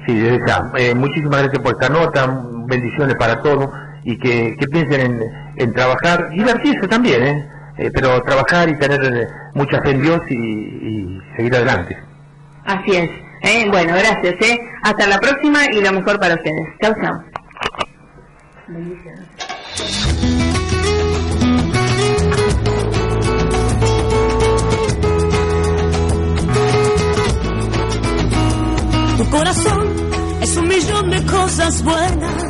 Sí, 0.07 0.15
desde 0.15 0.47
ya. 0.47 0.71
Eh, 0.77 0.95
muchísimas 0.95 1.41
gracias 1.41 1.61
por 1.61 1.73
esta 1.73 1.89
nota, 1.89 2.41
bendiciones 2.65 3.15
para 3.17 3.41
todos 3.43 3.69
y 4.07 4.17
que, 4.17 4.55
piensen 4.71 5.21
en, 5.57 5.73
trabajar, 5.73 6.29
divertirse 6.29 6.87
también, 6.87 7.23
¿eh? 7.23 7.45
eh, 7.77 7.91
pero 7.93 8.21
trabajar 8.23 8.69
y 8.69 8.79
tener 8.79 9.03
eh, 9.03 9.27
mucha 9.53 9.81
fe 9.81 9.91
en 9.91 10.01
Dios 10.01 10.21
y, 10.29 11.19
seguir 11.35 11.53
adelante. 11.55 11.97
Así 12.63 12.95
es. 12.95 13.09
¿eh? 13.43 13.67
Bueno, 13.69 13.93
gracias. 13.95 14.35
Hasta 14.83 15.07
la 15.07 15.19
próxima 15.19 15.59
y 15.73 15.81
lo 15.81 15.91
mejor 15.91 16.17
para 16.21 16.35
ustedes. 16.35 16.67
Chao, 16.81 16.95
chao. 17.01 17.21
Tu 29.17 29.29
corazón 29.31 29.87
es 30.41 30.55
un 30.57 30.67
millón 30.67 31.09
de 31.09 31.25
cosas 31.25 31.83
buenas 31.83 32.43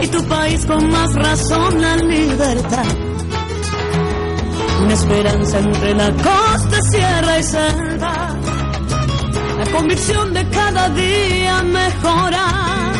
y 0.00 0.06
tu 0.06 0.22
país 0.28 0.64
con 0.64 0.88
más 0.90 1.12
razón 1.14 1.80
la 1.80 1.96
libertad. 1.96 2.86
Una 4.80 4.94
esperanza 4.94 5.58
entre 5.58 5.94
la 5.94 6.12
costa, 6.12 6.82
sierra 6.90 7.38
y 7.38 7.42
selva. 7.42 8.36
La 9.58 9.66
convicción 9.72 10.32
de 10.32 10.48
cada 10.50 10.88
día 10.90 11.62
mejorar. 11.64 12.92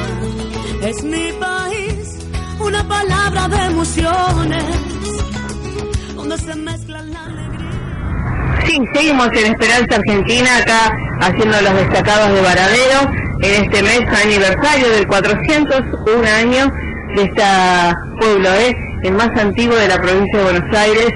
Es 0.83 1.05
mi 1.05 1.33
país, 1.39 2.19
una 2.59 2.87
palabra 2.89 3.49
de 3.49 3.65
emociones, 3.67 4.65
donde 6.17 6.39
se 6.39 6.55
mezclan 6.57 7.13
la 7.13 7.25
alegría. 7.25 7.58
Sí, 8.69 8.79
seguimos 8.93 9.29
en 9.29 9.53
Esperanza 9.53 9.97
Argentina, 9.97 10.59
acá 10.59 10.95
haciendo 11.21 11.59
los 11.63 11.75
destacados 11.75 12.35
de 12.35 12.43
Varadero, 12.43 13.11
en 13.41 13.65
este 13.65 13.83
mes 13.83 14.03
aniversario 14.23 14.91
del 14.91 15.07
401 15.07 16.23
año 16.29 16.71
de 17.17 17.23
este 17.23 17.43
pueblo, 18.21 18.51
¿eh? 18.51 18.77
el 19.05 19.13
más 19.15 19.31
antiguo 19.41 19.75
de 19.75 19.89
la 19.89 19.97
provincia 19.97 20.39
de 20.39 20.45
Buenos 20.45 20.77
Aires 20.77 21.09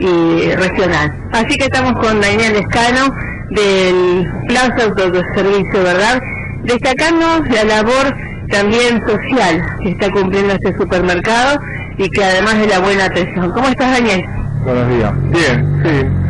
y 0.00 0.54
regional. 0.54 1.10
Así 1.32 1.56
que 1.56 1.64
estamos 1.64 1.94
con 1.94 2.20
Daniel 2.20 2.56
Escano 2.56 3.14
del 3.52 4.30
Plaza 4.48 4.84
Autoservicio, 4.84 5.82
¿verdad? 5.82 6.20
Destacando 6.64 7.42
la 7.54 7.64
labor 7.64 8.14
también 8.50 9.02
social 9.06 9.62
que 9.82 9.92
está 9.92 10.10
cumpliendo 10.10 10.52
este 10.52 10.76
supermercado 10.76 11.58
y 11.96 12.10
que 12.10 12.22
además 12.22 12.58
de 12.58 12.66
la 12.66 12.80
buena 12.80 13.06
atención. 13.06 13.50
¿Cómo 13.52 13.68
estás, 13.68 13.92
Daniel? 13.92 14.22
Buenos 14.62 14.88
días. 14.90 15.12
Bien, 15.30 15.82
sí. 15.82 16.21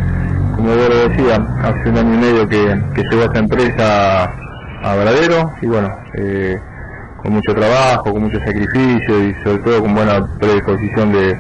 Como 0.57 0.75
yo 0.75 0.89
lo 0.89 1.09
decía, 1.09 1.47
hace 1.63 1.89
un 1.89 1.99
año 1.99 2.15
y 2.15 2.19
medio 2.19 2.49
que, 2.49 2.81
que 2.95 3.03
llegó 3.11 3.23
esta 3.25 3.39
empresa 3.39 4.25
a 4.83 4.97
Varadero 4.97 5.53
y 5.63 5.67
bueno, 5.67 5.97
eh, 6.19 6.59
con 7.23 7.33
mucho 7.33 7.55
trabajo, 7.55 8.13
con 8.13 8.23
mucho 8.23 8.39
sacrificio 8.41 9.29
y 9.29 9.35
sobre 9.43 9.59
todo 9.59 9.83
con 9.83 9.95
buena 9.95 10.27
predisposición 10.39 11.13
de, 11.13 11.39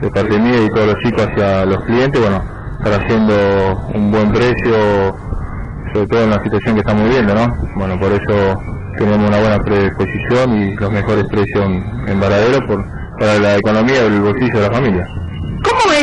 de 0.00 0.10
parte 0.10 0.38
mía 0.38 0.64
y 0.64 0.68
todos 0.70 0.86
los 0.88 0.98
chicos 0.98 1.26
hacia 1.26 1.64
los 1.64 1.84
clientes, 1.84 2.20
bueno, 2.20 2.42
estar 2.78 3.00
haciendo 3.00 3.88
un 3.94 4.10
buen 4.10 4.32
precio, 4.32 5.16
sobre 5.92 6.06
todo 6.08 6.24
en 6.24 6.30
la 6.30 6.42
situación 6.42 6.74
que 6.74 6.80
estamos 6.80 7.04
viviendo, 7.04 7.34
¿no? 7.34 7.56
Bueno, 7.76 7.98
por 7.98 8.10
eso 8.12 8.62
tenemos 8.98 9.28
una 9.28 9.40
buena 9.40 9.58
predisposición 9.62 10.56
y 10.56 10.74
los 10.74 10.90
mejores 10.90 11.24
precios 11.26 11.64
en, 12.06 12.20
Varadero 12.20 12.66
por, 12.66 12.84
para 13.18 13.38
la 13.38 13.56
economía 13.56 14.02
y 14.02 14.06
el 14.06 14.20
bolsillo 14.20 14.60
de 14.60 14.68
la 14.68 14.74
familia. 14.74 15.08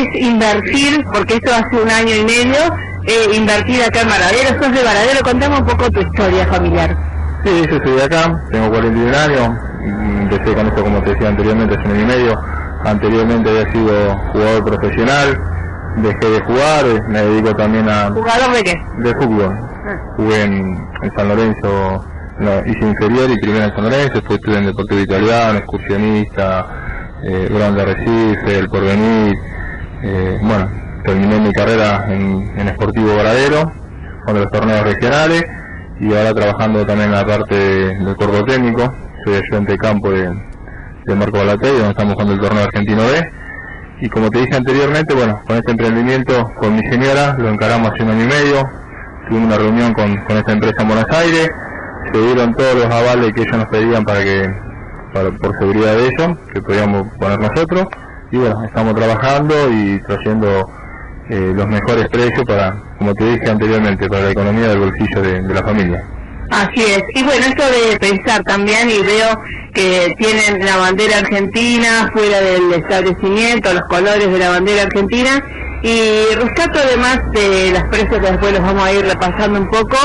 ¿Cómo 0.00 0.12
es 0.12 0.22
invertir, 0.22 1.04
porque 1.12 1.34
esto 1.34 1.50
hace 1.52 1.82
un 1.82 1.90
año 1.90 2.14
y 2.14 2.24
medio, 2.24 2.58
eh, 3.06 3.36
invertir 3.36 3.82
acá 3.82 4.00
en 4.02 4.08
Varadero? 4.08 4.62
Sos 4.62 4.72
de 4.72 4.82
Varadero, 4.82 5.20
contame 5.22 5.58
un 5.58 5.66
poco 5.66 5.90
tu 5.90 6.00
historia 6.00 6.46
familiar. 6.46 6.96
Sí, 7.44 7.62
yo 7.70 7.78
soy 7.84 7.96
de 7.96 8.04
acá, 8.04 8.40
tengo 8.50 8.70
41 8.70 9.16
años, 9.16 9.50
empecé 10.20 10.54
con 10.54 10.66
esto 10.66 10.82
como 10.82 11.02
te 11.02 11.10
decía 11.10 11.28
anteriormente 11.28 11.74
hace 11.74 11.84
un 11.86 11.92
año 11.92 12.02
y 12.02 12.06
medio, 12.06 12.40
anteriormente 12.84 13.50
había 13.50 13.72
sido 13.72 14.16
jugador 14.32 14.64
profesional, 14.64 15.40
dejé 15.96 16.30
de 16.30 16.40
jugar, 16.40 17.08
me 17.08 17.22
dedico 17.22 17.56
también 17.56 17.88
a... 17.88 18.10
¿Jugador 18.10 18.52
de 18.52 18.62
qué? 18.62 18.82
de 18.98 19.14
fútbol. 19.16 19.58
Jugué 20.16 20.44
en, 20.44 20.88
en 21.02 21.12
San 21.16 21.28
Lorenzo, 21.28 22.04
no, 22.38 22.58
hice 22.66 22.86
inferior 22.86 23.30
y 23.30 23.40
primero 23.40 23.64
en 23.64 23.74
San 23.74 23.84
Lorenzo, 23.84 24.14
después 24.14 24.38
estuve 24.38 24.58
en 24.58 24.66
Deportivo 24.66 25.00
Italiano, 25.00 25.58
excursionista, 25.58 26.66
eh, 27.22 27.48
Grande 27.50 27.84
Recife, 27.84 28.58
El 28.58 28.68
Porvenir, 28.68 29.38
eh, 30.02 30.38
bueno, 30.42 30.68
terminé 31.04 31.40
mi 31.40 31.52
carrera 31.52 32.06
en, 32.08 32.50
en 32.56 32.68
Sportivo 32.74 33.16
Varadero, 33.16 33.72
con 34.24 34.34
los 34.34 34.50
torneos 34.50 34.82
regionales, 34.82 35.44
y 36.00 36.14
ahora 36.14 36.32
trabajando 36.34 36.86
también 36.86 37.10
en 37.10 37.14
la 37.16 37.26
parte 37.26 37.54
del 37.54 38.16
cuerpo 38.16 38.44
técnico, 38.44 38.94
soy 39.24 39.34
ayudante 39.34 39.72
de 39.72 39.78
campo 39.78 40.10
de, 40.10 40.30
Marco 41.16 41.38
Balatey, 41.38 41.72
donde 41.72 41.88
estamos 41.90 42.12
jugando 42.14 42.34
el 42.34 42.40
torneo 42.40 42.62
argentino 42.64 43.02
B, 43.02 43.30
y 44.00 44.08
como 44.08 44.30
te 44.30 44.38
dije 44.40 44.54
anteriormente, 44.56 45.12
bueno, 45.14 45.40
con 45.46 45.56
este 45.56 45.72
emprendimiento 45.72 46.52
con 46.54 46.74
mi 46.76 46.82
señora 46.88 47.36
lo 47.38 47.48
encaramos 47.48 47.90
hace 47.90 48.02
un 48.04 48.10
año 48.10 48.24
y 48.24 48.28
medio, 48.28 48.70
tuvimos 49.28 49.48
una 49.48 49.56
reunión 49.58 49.92
con, 49.92 50.16
con 50.24 50.36
esta 50.36 50.52
empresa 50.52 50.76
en 50.82 50.88
Buenos 50.88 51.06
Aires, 51.10 51.50
se 52.12 52.18
dieron 52.20 52.54
todos 52.54 52.74
los 52.76 52.84
avales 52.86 53.32
que 53.34 53.42
ellos 53.42 53.56
nos 53.58 53.66
pedían 53.66 54.04
para 54.04 54.22
que, 54.22 54.54
para- 55.12 55.30
por 55.32 55.58
seguridad 55.58 55.94
de 55.96 56.06
ellos, 56.06 56.38
que 56.54 56.62
podíamos 56.62 57.08
poner 57.18 57.38
nosotros, 57.40 57.86
y 58.32 58.36
bueno, 58.36 58.64
estamos 58.64 58.94
trabajando 58.94 59.54
y 59.70 60.00
trayendo 60.06 60.70
eh, 61.28 61.52
los 61.54 61.66
mejores 61.66 62.08
precios 62.08 62.44
para, 62.46 62.76
como 62.98 63.14
te 63.14 63.24
dije 63.24 63.50
anteriormente, 63.50 64.08
para 64.08 64.24
la 64.24 64.30
economía 64.30 64.68
del 64.68 64.78
bolsillo 64.78 65.22
de, 65.22 65.42
la 65.42 65.62
familia. 65.62 66.04
Así 66.50 66.82
es. 66.82 67.02
Y 67.14 67.22
bueno, 67.22 67.46
esto 67.46 67.62
de 67.64 67.96
pensar 67.98 68.42
también, 68.44 68.90
y 68.90 69.00
veo 69.02 69.40
que 69.72 70.14
tienen 70.18 70.64
la 70.64 70.76
bandera 70.76 71.18
argentina 71.18 72.10
fuera 72.12 72.40
del 72.40 72.72
establecimiento, 72.72 73.72
los 73.72 73.84
colores 73.84 74.30
de 74.30 74.38
la 74.38 74.50
bandera 74.50 74.82
argentina, 74.82 75.42
y 75.82 76.34
rescato 76.34 76.80
además 76.84 77.20
de 77.32 77.70
las 77.72 77.84
precios 77.84 78.18
que 78.18 78.30
después 78.30 78.52
los 78.52 78.62
vamos 78.62 78.84
a 78.84 78.92
ir 78.92 79.04
repasando 79.04 79.60
un 79.60 79.68
poco. 79.68 79.96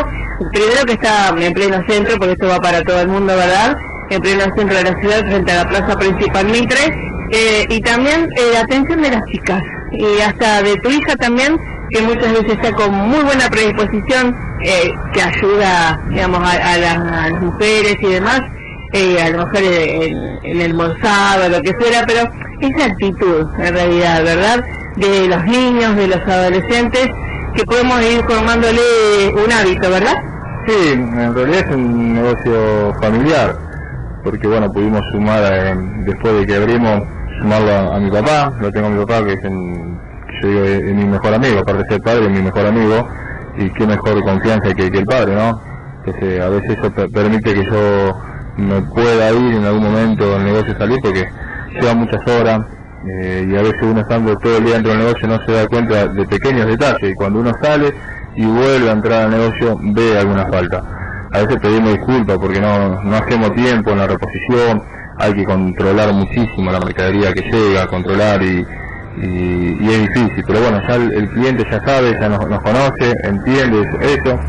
Primero 0.51 0.85
que 0.85 0.93
está 0.93 1.29
en 1.29 1.53
pleno 1.53 1.81
centro, 1.87 2.17
porque 2.17 2.33
esto 2.33 2.47
va 2.47 2.59
para 2.59 2.81
todo 2.83 3.01
el 3.01 3.07
mundo, 3.07 3.35
¿verdad? 3.35 3.75
En 4.09 4.21
pleno 4.21 4.43
centro 4.55 4.77
de 4.77 4.83
la 4.83 4.99
ciudad, 4.99 5.21
frente 5.25 5.51
a 5.51 5.63
la 5.63 5.69
plaza 5.69 5.97
principal 5.97 6.45
Mitre, 6.45 7.14
eh, 7.31 7.65
y 7.69 7.81
también 7.81 8.27
eh, 8.35 8.51
la 8.53 8.61
atención 8.61 9.01
de 9.01 9.11
las 9.11 9.23
chicas, 9.25 9.61
y 9.91 10.21
hasta 10.21 10.61
de 10.61 10.75
tu 10.77 10.89
hija 10.89 11.15
también, 11.15 11.57
que 11.89 12.01
muchas 12.01 12.31
veces 12.33 12.53
está 12.53 12.71
con 12.73 12.93
muy 12.93 13.23
buena 13.23 13.49
predisposición, 13.49 14.35
eh, 14.63 14.91
que 15.13 15.21
ayuda, 15.21 15.99
digamos, 16.09 16.41
a, 16.41 16.73
a 16.73 16.77
las, 16.77 17.41
mujeres 17.41 17.95
y 18.01 18.07
demás, 18.07 18.41
eh, 18.93 19.21
a 19.21 19.29
lo 19.29 19.45
mejor 19.45 19.63
en, 19.63 20.39
en 20.43 20.61
el 20.61 20.73
mozado, 20.73 21.49
lo 21.49 21.61
que 21.61 21.73
fuera, 21.73 22.03
pero 22.07 22.21
esa 22.61 22.85
actitud, 22.85 23.47
en 23.59 23.73
realidad, 23.73 24.23
¿verdad? 24.23 24.63
De 24.95 25.27
los 25.27 25.43
niños, 25.45 25.95
de 25.95 26.07
los 26.07 26.21
adolescentes, 26.27 27.07
que 27.55 27.63
podemos 27.65 28.01
ir 28.01 28.23
formándole 28.27 28.81
un 29.33 29.51
hábito, 29.51 29.89
¿verdad? 29.89 30.15
Sí, 30.67 30.93
en 30.93 31.35
realidad 31.35 31.65
es 31.67 31.75
un 31.75 32.13
negocio 32.15 32.93
familiar, 33.01 33.55
porque 34.23 34.47
bueno, 34.47 34.71
pudimos 34.71 35.01
sumar, 35.11 35.43
eh, 35.43 35.75
después 36.05 36.39
de 36.39 36.47
que 36.47 36.55
abrimos, 36.55 37.03
sumarlo 37.39 37.93
a, 37.93 37.99
mi 37.99 38.09
papá, 38.11 38.53
lo 38.59 38.71
tengo 38.71 38.87
a 38.87 38.89
mi 38.89 39.05
papá 39.05 39.23
que 39.25 39.33
es, 39.33 39.39
yo 39.43 40.49
digo, 40.49 40.93
mi 40.95 41.05
mejor 41.05 41.33
amigo, 41.33 41.59
aparte 41.59 41.83
de 41.83 41.89
ser 41.89 42.01
padre, 42.01 42.25
es 42.25 42.31
mi 42.31 42.41
mejor 42.41 42.65
amigo, 42.65 43.07
y 43.57 43.69
qué 43.71 43.87
mejor 43.87 44.21
confianza 44.23 44.73
que, 44.73 44.91
que 44.91 44.97
el 44.99 45.05
padre, 45.05 45.35
¿no? 45.35 45.61
Se- 46.19 46.41
a 46.41 46.49
veces 46.49 46.77
eso 46.77 46.91
per- 46.91 47.09
permite 47.11 47.53
que 47.53 47.63
yo 47.65 48.17
me 48.57 48.81
pueda 48.81 49.31
ir 49.31 49.55
en 49.55 49.65
algún 49.65 49.83
momento 49.83 50.29
del 50.31 50.43
negocio 50.45 50.77
salir, 50.77 50.99
porque 51.01 51.25
lleva 51.79 51.93
muchas 51.95 52.21
horas, 52.27 52.61
eh, 53.07 53.47
y 53.49 53.55
a 53.55 53.61
veces 53.61 53.81
uno 53.83 54.01
estando 54.01 54.35
todo 54.37 54.57
el 54.57 54.65
día 54.65 54.73
dentro 54.75 54.91
del 54.93 55.01
negocio 55.05 55.27
no 55.27 55.39
se 55.45 55.51
da 55.51 55.67
cuenta 55.67 56.07
de 56.07 56.25
pequeños 56.25 56.65
detalles, 56.67 57.11
y 57.11 57.15
cuando 57.15 57.39
uno 57.39 57.51
sale 57.61 57.93
y 58.35 58.45
vuelve 58.45 58.89
a 58.89 58.93
entrar 58.93 59.21
al 59.23 59.31
negocio 59.31 59.77
ve 59.81 60.17
alguna 60.17 60.45
falta. 60.47 60.83
A 61.31 61.39
veces 61.39 61.57
pedimos 61.61 61.93
disculpas 61.93 62.37
porque 62.37 62.59
no, 62.61 63.01
no 63.03 63.15
hacemos 63.15 63.53
tiempo 63.53 63.91
en 63.91 63.97
la 63.99 64.07
reposición, 64.07 64.81
hay 65.17 65.33
que 65.33 65.45
controlar 65.45 66.13
muchísimo 66.13 66.71
la 66.71 66.79
mercadería 66.79 67.33
que 67.33 67.41
llega, 67.41 67.87
controlar 67.87 68.41
y, 68.43 68.65
y, 69.21 69.77
y 69.79 69.89
es 69.89 70.01
difícil, 70.01 70.43
pero 70.45 70.61
bueno, 70.61 70.81
ya 70.87 70.95
el, 70.95 71.13
el 71.13 71.29
cliente 71.29 71.63
ya 71.69 71.83
sabe, 71.85 72.17
ya 72.19 72.29
nos, 72.29 72.47
nos 72.49 72.61
conoce, 72.61 73.13
entiende 73.23 73.81
eso. 74.01 74.39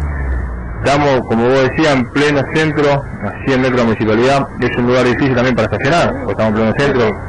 Estamos, 0.84 1.20
como 1.26 1.48
vos 1.48 1.62
decías, 1.62 1.94
en 1.94 2.04
pleno 2.10 2.42
centro, 2.54 2.92
a 2.92 3.44
100 3.44 3.60
metros 3.60 3.72
de 3.72 3.78
la 3.78 3.84
municipalidad, 3.84 4.48
es 4.60 4.76
un 4.76 4.86
lugar 4.86 5.04
difícil 5.04 5.34
también 5.34 5.56
para 5.56 5.66
estacionar, 5.66 6.14
porque 6.24 6.32
estamos 6.32 6.48
en 6.48 6.54
pleno 6.54 6.74
centro, 6.78 7.20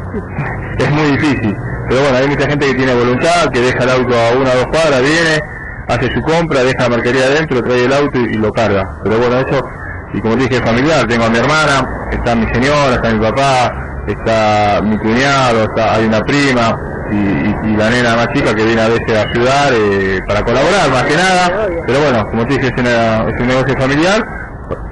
es 0.77 0.91
muy 0.91 1.11
difícil. 1.17 1.55
Pero 1.89 2.01
bueno, 2.01 2.17
hay 2.17 2.27
mucha 2.27 2.47
gente 2.47 2.67
que 2.67 2.73
tiene 2.75 2.93
voluntad, 2.93 3.49
que 3.51 3.61
deja 3.61 3.83
el 3.83 3.89
auto 3.89 4.13
a 4.15 4.37
una 4.37 4.51
o 4.51 4.55
dos 4.57 4.67
cuadras, 4.67 5.01
viene, 5.01 5.41
hace 5.87 6.13
su 6.13 6.21
compra, 6.21 6.63
deja 6.63 6.83
la 6.83 6.89
mercadería 6.89 7.25
adentro, 7.25 7.63
trae 7.63 7.85
el 7.85 7.93
auto 7.93 8.19
y, 8.19 8.33
y 8.33 8.37
lo 8.37 8.51
carga. 8.51 8.99
Pero 9.03 9.17
bueno, 9.17 9.39
eso, 9.39 9.63
y 10.13 10.21
como 10.21 10.35
dije, 10.35 10.61
familiar, 10.61 11.05
tengo 11.07 11.25
a 11.25 11.29
mi 11.29 11.37
hermana, 11.37 12.07
está 12.11 12.35
mi 12.35 12.45
señora, 12.53 12.95
está 12.95 13.09
mi 13.09 13.19
papá, 13.19 14.03
está 14.07 14.81
mi 14.83 14.97
cuñado, 14.97 15.63
está, 15.63 15.95
hay 15.95 16.05
una 16.05 16.21
prima 16.21 16.79
y, 17.11 17.15
y- 17.15 17.73
y 17.73 17.77
la 17.77 17.89
nena 17.89 18.15
más 18.15 18.27
chica 18.33 18.53
que 18.55 18.63
viene 18.63 18.81
a 18.81 18.87
veces 18.89 19.17
a 19.17 19.21
ayudar 19.29 19.73
eh, 19.73 20.19
para 20.27 20.43
colaborar 20.43 20.89
más 20.91 21.03
que 21.03 21.15
nada. 21.15 21.67
Pero 21.85 21.99
bueno, 22.01 22.25
como 22.29 22.45
te 22.47 22.53
dije, 22.55 22.67
es, 22.67 22.81
una- 22.81 23.29
es 23.29 23.39
un 23.39 23.47
negocio 23.47 23.75
familiar, 23.77 24.25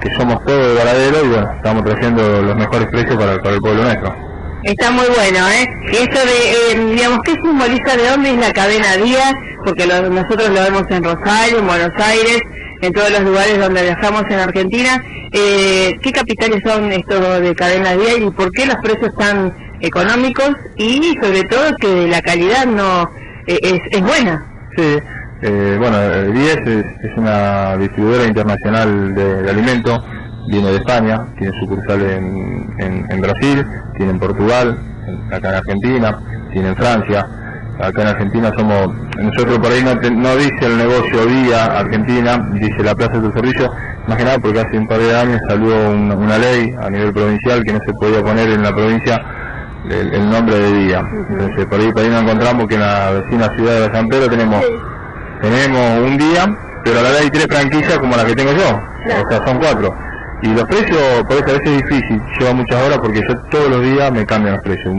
que 0.01 0.10
somos 0.17 0.43
todos 0.45 0.67
de 0.67 0.73
Varadero 0.75 1.25
y 1.25 1.28
bueno, 1.30 1.51
estamos 1.56 1.84
trayendo 1.84 2.41
los 2.41 2.56
mejores 2.56 2.88
precios 2.89 3.15
para, 3.17 3.38
para 3.41 3.56
el 3.56 3.62
pueblo 3.62 3.84
nuestro. 3.84 4.15
Está 4.63 4.89
muy 4.89 5.06
bueno, 5.15 5.47
¿eh? 5.49 5.65
Y 5.91 5.95
esto 5.97 6.19
de, 6.25 6.71
eh, 6.82 6.95
digamos, 6.95 7.19
¿qué 7.23 7.34
simboliza 7.43 7.95
de 7.97 8.10
dónde 8.10 8.32
es 8.32 8.38
la 8.38 8.51
cadena 8.51 8.95
Díaz? 8.97 9.34
Porque 9.63 9.86
lo- 9.86 10.10
nosotros 10.10 10.49
lo 10.49 10.62
vemos 10.62 10.84
en 10.89 11.04
Rosario, 11.04 11.60
en 11.60 11.67
Buenos 11.67 11.91
Aires, 11.97 12.41
en 12.85 12.93
todos 12.93 13.09
los 13.11 13.21
lugares 13.21 13.59
donde 13.59 13.83
viajamos 13.83 14.23
en 14.29 14.39
Argentina. 14.39 15.03
Eh, 15.31 15.97
¿Qué 16.01 16.11
capitales 16.11 16.61
son 16.63 16.91
estos 16.91 17.41
de 17.41 17.55
cadena 17.55 17.93
Díaz 17.93 18.19
y 18.19 18.29
por 18.31 18.51
qué 18.51 18.65
los 18.65 18.75
precios 18.77 19.13
tan 19.17 19.53
económicos? 19.81 20.51
Y 20.77 21.17
sobre 21.21 21.43
todo 21.43 21.75
que 21.79 22.07
la 22.07 22.21
calidad 22.21 22.65
no 22.65 23.09
eh, 23.47 23.59
es, 23.61 23.79
es 23.91 24.01
buena. 24.01 24.45
Sí, 24.77 24.97
eh, 25.41 25.77
bueno, 25.79 26.31
Diez 26.31 26.57
es, 26.57 26.85
es 27.03 27.17
una 27.17 27.77
distribuidora 27.77 28.25
internacional 28.25 29.15
de, 29.15 29.43
de 29.43 29.49
alimentos, 29.49 30.03
viene 30.47 30.69
de 30.69 30.77
España, 30.77 31.25
tiene 31.37 31.59
sucursal 31.59 32.01
en, 32.01 32.75
en, 32.79 33.05
en 33.09 33.21
Brasil, 33.21 33.65
tiene 33.97 34.11
en 34.11 34.19
Portugal, 34.19 34.79
acá 35.31 35.49
en 35.49 35.55
Argentina, 35.55 36.19
tiene 36.51 36.69
en 36.69 36.75
Francia. 36.75 37.27
Acá 37.79 38.01
en 38.03 38.07
Argentina 38.07 38.51
somos, 38.57 38.88
nosotros 39.17 39.59
por 39.59 39.71
ahí 39.71 39.83
no, 39.83 39.99
te- 39.99 40.09
no 40.11 40.35
dice 40.38 40.65
el 40.65 40.77
negocio 40.77 41.25
Vía 41.27 41.65
Argentina, 41.65 42.38
dice 42.53 42.83
la 42.83 42.95
Plaza 42.95 43.19
de 43.19 43.27
tu 43.27 43.31
Servicio, 43.33 43.69
más 44.07 44.17
que 44.17 44.23
nada 44.23 44.38
porque 44.39 44.59
hace 44.61 44.77
un 44.77 44.88
par 44.88 44.99
de 44.99 45.15
años 45.17 45.39
salió 45.49 45.89
un- 45.89 46.11
una 46.11 46.38
ley 46.38 46.73
a 46.81 46.89
nivel 46.89 47.11
provincial 47.11 47.61
que 47.65 47.73
no 47.73 47.79
se 47.85 47.93
podía 47.93 48.21
poner 48.23 48.49
en 48.49 48.63
la 48.63 48.73
provincia 48.73 49.21
el, 49.89 50.13
el 50.13 50.29
nombre 50.29 50.55
de 50.57 50.71
día. 50.73 51.03
Entonces 51.29 51.65
por 51.65 51.79
ahí, 51.79 51.91
por 51.91 52.01
ahí 52.03 52.09
nos 52.09 52.21
encontramos 52.23 52.65
que 52.67 52.75
en 52.75 52.81
la 52.81 53.11
vecina 53.11 53.49
ciudad 53.55 53.88
de 53.89 53.93
San 53.93 54.07
Pedro 54.07 54.29
tenemos 54.29 54.63
tenemos 55.41 55.99
un 55.99 56.17
día, 56.17 56.45
pero 56.83 56.99
a 56.99 57.03
la 57.03 57.09
vez 57.09 57.21
hay 57.23 57.29
tres 57.29 57.47
franquicias 57.49 57.99
como 57.99 58.15
la 58.15 58.25
que 58.25 58.35
tengo 58.35 58.51
yo, 58.53 58.69
o 59.25 59.29
sea, 59.29 59.45
son 59.45 59.57
cuatro. 59.59 59.93
Y 60.41 60.47
los 60.53 60.63
precios, 60.65 61.23
por 61.27 61.38
eso 61.38 61.45
a 61.49 61.53
veces 61.59 61.67
es 61.67 61.77
difícil, 61.89 62.21
lleva 62.39 62.53
muchas 62.53 62.81
horas 62.85 62.97
porque 63.01 63.19
yo 63.19 63.35
todos 63.49 63.69
los 63.69 63.81
días 63.81 64.11
me 64.11 64.25
cambian 64.25 64.55
los 64.55 64.63
precios. 64.63 64.93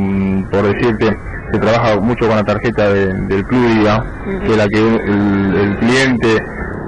Por 0.51 0.63
decirte, 0.75 1.17
se 1.53 1.59
trabaja 1.59 1.97
mucho 2.01 2.27
con 2.27 2.37
la 2.37 2.45
tarjeta 2.45 2.89
de- 2.93 3.13
del 3.15 3.45
Club 3.45 3.67
Día, 3.81 4.03
que 4.45 4.51
es 4.53 4.57
la 4.57 4.69
que 4.69 4.79
el, 4.79 5.55
el 5.55 5.77
cliente 5.79 6.43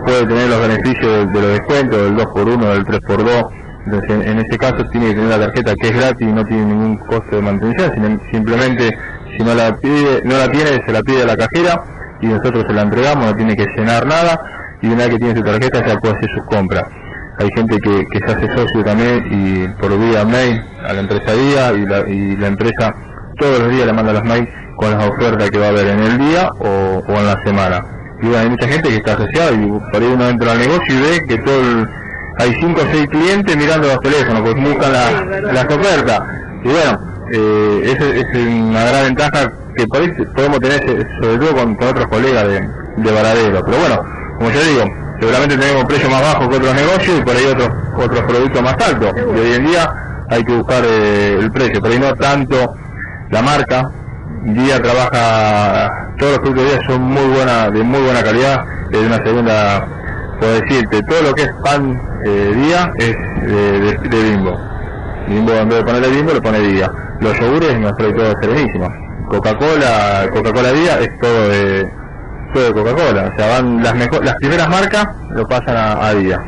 puede 0.04 0.26
tener 0.26 0.48
los 0.48 0.60
beneficios 0.60 1.12
de, 1.18 1.26
de 1.26 1.40
los 1.40 1.50
descuentos, 1.58 2.02
del 2.02 2.16
2x1, 2.16 2.72
del 2.72 2.84
3x2. 2.86 3.48
Entonces, 3.86 4.10
en, 4.10 4.22
en 4.28 4.38
ese 4.38 4.58
caso 4.58 4.84
tiene 4.90 5.08
que 5.08 5.14
tener 5.14 5.28
la 5.30 5.46
tarjeta 5.46 5.74
que 5.80 5.88
es 5.88 5.94
gratis 5.96 6.28
y 6.28 6.32
no 6.32 6.44
tiene 6.44 6.64
ningún 6.66 6.96
costo 6.98 7.36
de 7.36 7.42
mantención, 7.42 7.90
sino 7.94 8.20
simplemente 8.30 8.98
si 9.36 9.44
no 9.44 9.54
la 9.54 9.76
pide, 9.76 10.22
no 10.24 10.36
la 10.36 10.48
tiene, 10.50 10.70
se 10.84 10.92
la 10.92 11.00
pide 11.02 11.22
a 11.22 11.26
la 11.26 11.36
cajera 11.36 11.82
y 12.20 12.26
nosotros 12.26 12.64
se 12.66 12.72
la 12.74 12.82
entregamos, 12.82 13.26
no 13.26 13.36
tiene 13.36 13.56
que 13.56 13.66
llenar 13.76 14.06
nada 14.06 14.40
y 14.82 14.86
una 14.88 14.96
vez 15.04 15.08
que 15.10 15.18
tiene 15.18 15.36
su 15.36 15.42
tarjeta 15.42 15.86
ya 15.86 15.98
puede 16.00 16.16
hacer 16.16 16.28
sus 16.34 16.44
compras. 16.46 16.84
Hay 17.38 17.48
gente 17.54 17.78
que, 17.78 18.04
que 18.10 18.18
se 18.18 18.24
hace 18.32 18.48
socio 18.56 18.82
también 18.84 19.24
y 19.30 19.68
por 19.80 19.96
vía 19.96 20.24
mail 20.24 20.60
a 20.86 20.92
la 20.92 21.00
empresa 21.00 21.32
día 21.32 21.72
y 21.72 21.86
la, 21.86 22.00
y 22.08 22.36
la 22.36 22.48
empresa 22.48 22.94
todos 23.38 23.58
los 23.60 23.70
días 23.70 23.86
le 23.86 23.92
manda 23.92 24.12
los 24.12 24.24
mails 24.24 24.48
con 24.76 24.90
las 24.96 25.08
ofertas 25.08 25.50
que 25.50 25.58
va 25.58 25.66
a 25.66 25.68
haber 25.70 25.86
en 25.88 25.98
el 26.00 26.18
día 26.18 26.50
o, 26.58 27.02
o 27.06 27.12
en 27.14 27.26
la 27.26 27.36
semana. 27.44 27.84
Y 28.22 28.26
bueno, 28.26 28.38
hay 28.42 28.50
mucha 28.50 28.68
gente 28.68 28.88
que 28.88 28.96
está 28.96 29.12
asociada 29.14 29.52
y 29.52 29.66
por 29.66 30.02
ahí 30.02 30.10
uno 30.12 30.28
entra 30.28 30.52
al 30.52 30.58
negocio 30.58 30.94
y 30.94 31.00
ve 31.00 31.24
que 31.26 31.38
todo 31.38 31.60
el- 31.60 31.88
hay 32.40 32.54
cinco 32.60 32.80
o 32.82 32.86
seis 32.92 33.06
clientes 33.08 33.56
mirando 33.56 33.88
los 33.88 34.00
teléfonos, 34.00 34.42
pues 34.42 34.54
buscan 34.54 34.92
la- 34.92 35.52
las 35.52 35.64
ofertas. 35.64 36.20
Y 36.64 36.68
bueno, 36.68 37.00
eh, 37.32 37.80
esa 37.96 38.04
es 38.04 38.46
una 38.46 38.84
gran 38.84 39.04
ventaja 39.06 39.52
que 39.76 39.86
por 39.86 40.00
ahí 40.00 40.08
podemos 40.34 40.58
tener, 40.60 40.80
sobre 41.20 41.38
todo 41.38 41.54
con, 41.56 41.74
con 41.76 41.88
otros 41.88 42.06
colegas 42.08 42.46
de, 42.48 42.68
de 42.96 43.12
Varadero. 43.12 43.62
Pero 43.64 43.78
bueno, 43.78 44.04
como 44.38 44.50
yo 44.50 44.60
digo, 44.64 44.84
seguramente 45.20 45.56
tenemos 45.56 45.84
precios 45.86 46.10
más 46.10 46.22
bajos 46.22 46.48
que 46.48 46.56
otros 46.56 46.74
negocios 46.74 47.18
y 47.18 47.22
por 47.22 47.36
ahí 47.36 47.44
otros 47.46 47.68
otros 47.96 48.20
productos 48.22 48.62
más 48.62 48.74
altos. 48.84 49.12
Y 49.16 49.38
hoy 49.40 49.52
en 49.54 49.66
día 49.66 49.92
hay 50.30 50.44
que 50.44 50.52
buscar 50.54 50.82
eh, 50.84 51.36
el 51.40 51.50
precio, 51.52 51.80
pero 51.82 51.94
ahí 51.94 52.00
no 52.00 52.14
tanto 52.14 52.74
la 53.30 53.42
marca. 53.42 53.90
Día 54.44 54.80
trabaja, 54.80 56.12
todos 56.18 56.32
los 56.32 56.40
productos 56.40 56.64
de 56.64 56.70
Día 56.70 56.80
son 56.86 57.02
muy 57.02 57.24
buena, 57.26 57.70
de 57.70 57.82
muy 57.82 58.00
buena 58.00 58.22
calidad, 58.22 58.64
de 58.90 59.00
una 59.06 59.16
segunda, 59.16 59.86
puedo 60.38 60.52
decirte, 60.60 61.02
todo 61.02 61.22
lo 61.22 61.34
que 61.34 61.42
es 61.42 61.50
pan 61.64 62.00
eh, 62.24 62.52
Día 62.54 62.92
es 62.98 63.16
de, 63.42 63.80
de- 64.08 64.22
Bimbo. 64.30 64.56
Bimbo 65.26 65.52
en 65.52 65.68
vez 65.68 65.78
de 65.78 65.84
ponerle 65.84 66.08
Bimbo 66.10 66.32
le 66.34 66.40
pone 66.40 66.60
Día. 66.60 66.90
Los 67.20 67.38
yogures 67.40 67.78
nos 67.80 67.96
trae 67.96 68.12
todo 68.12 68.32
serenísimo. 68.40 68.88
Coca-Cola, 69.28 70.28
Coca-Cola 70.32 70.72
Día 70.72 70.98
es 71.00 71.18
todo 71.20 71.48
de, 71.48 71.90
todo 72.54 72.64
de 72.64 72.72
Coca-Cola. 72.72 73.32
O 73.34 73.36
sea, 73.38 73.48
van 73.60 73.82
las 73.82 73.94
mejor, 73.96 74.24
las 74.24 74.34
primeras 74.36 74.68
marcas 74.68 75.06
lo 75.30 75.46
pasan 75.48 75.76
a, 75.76 76.06
a 76.06 76.14
Día. 76.14 76.40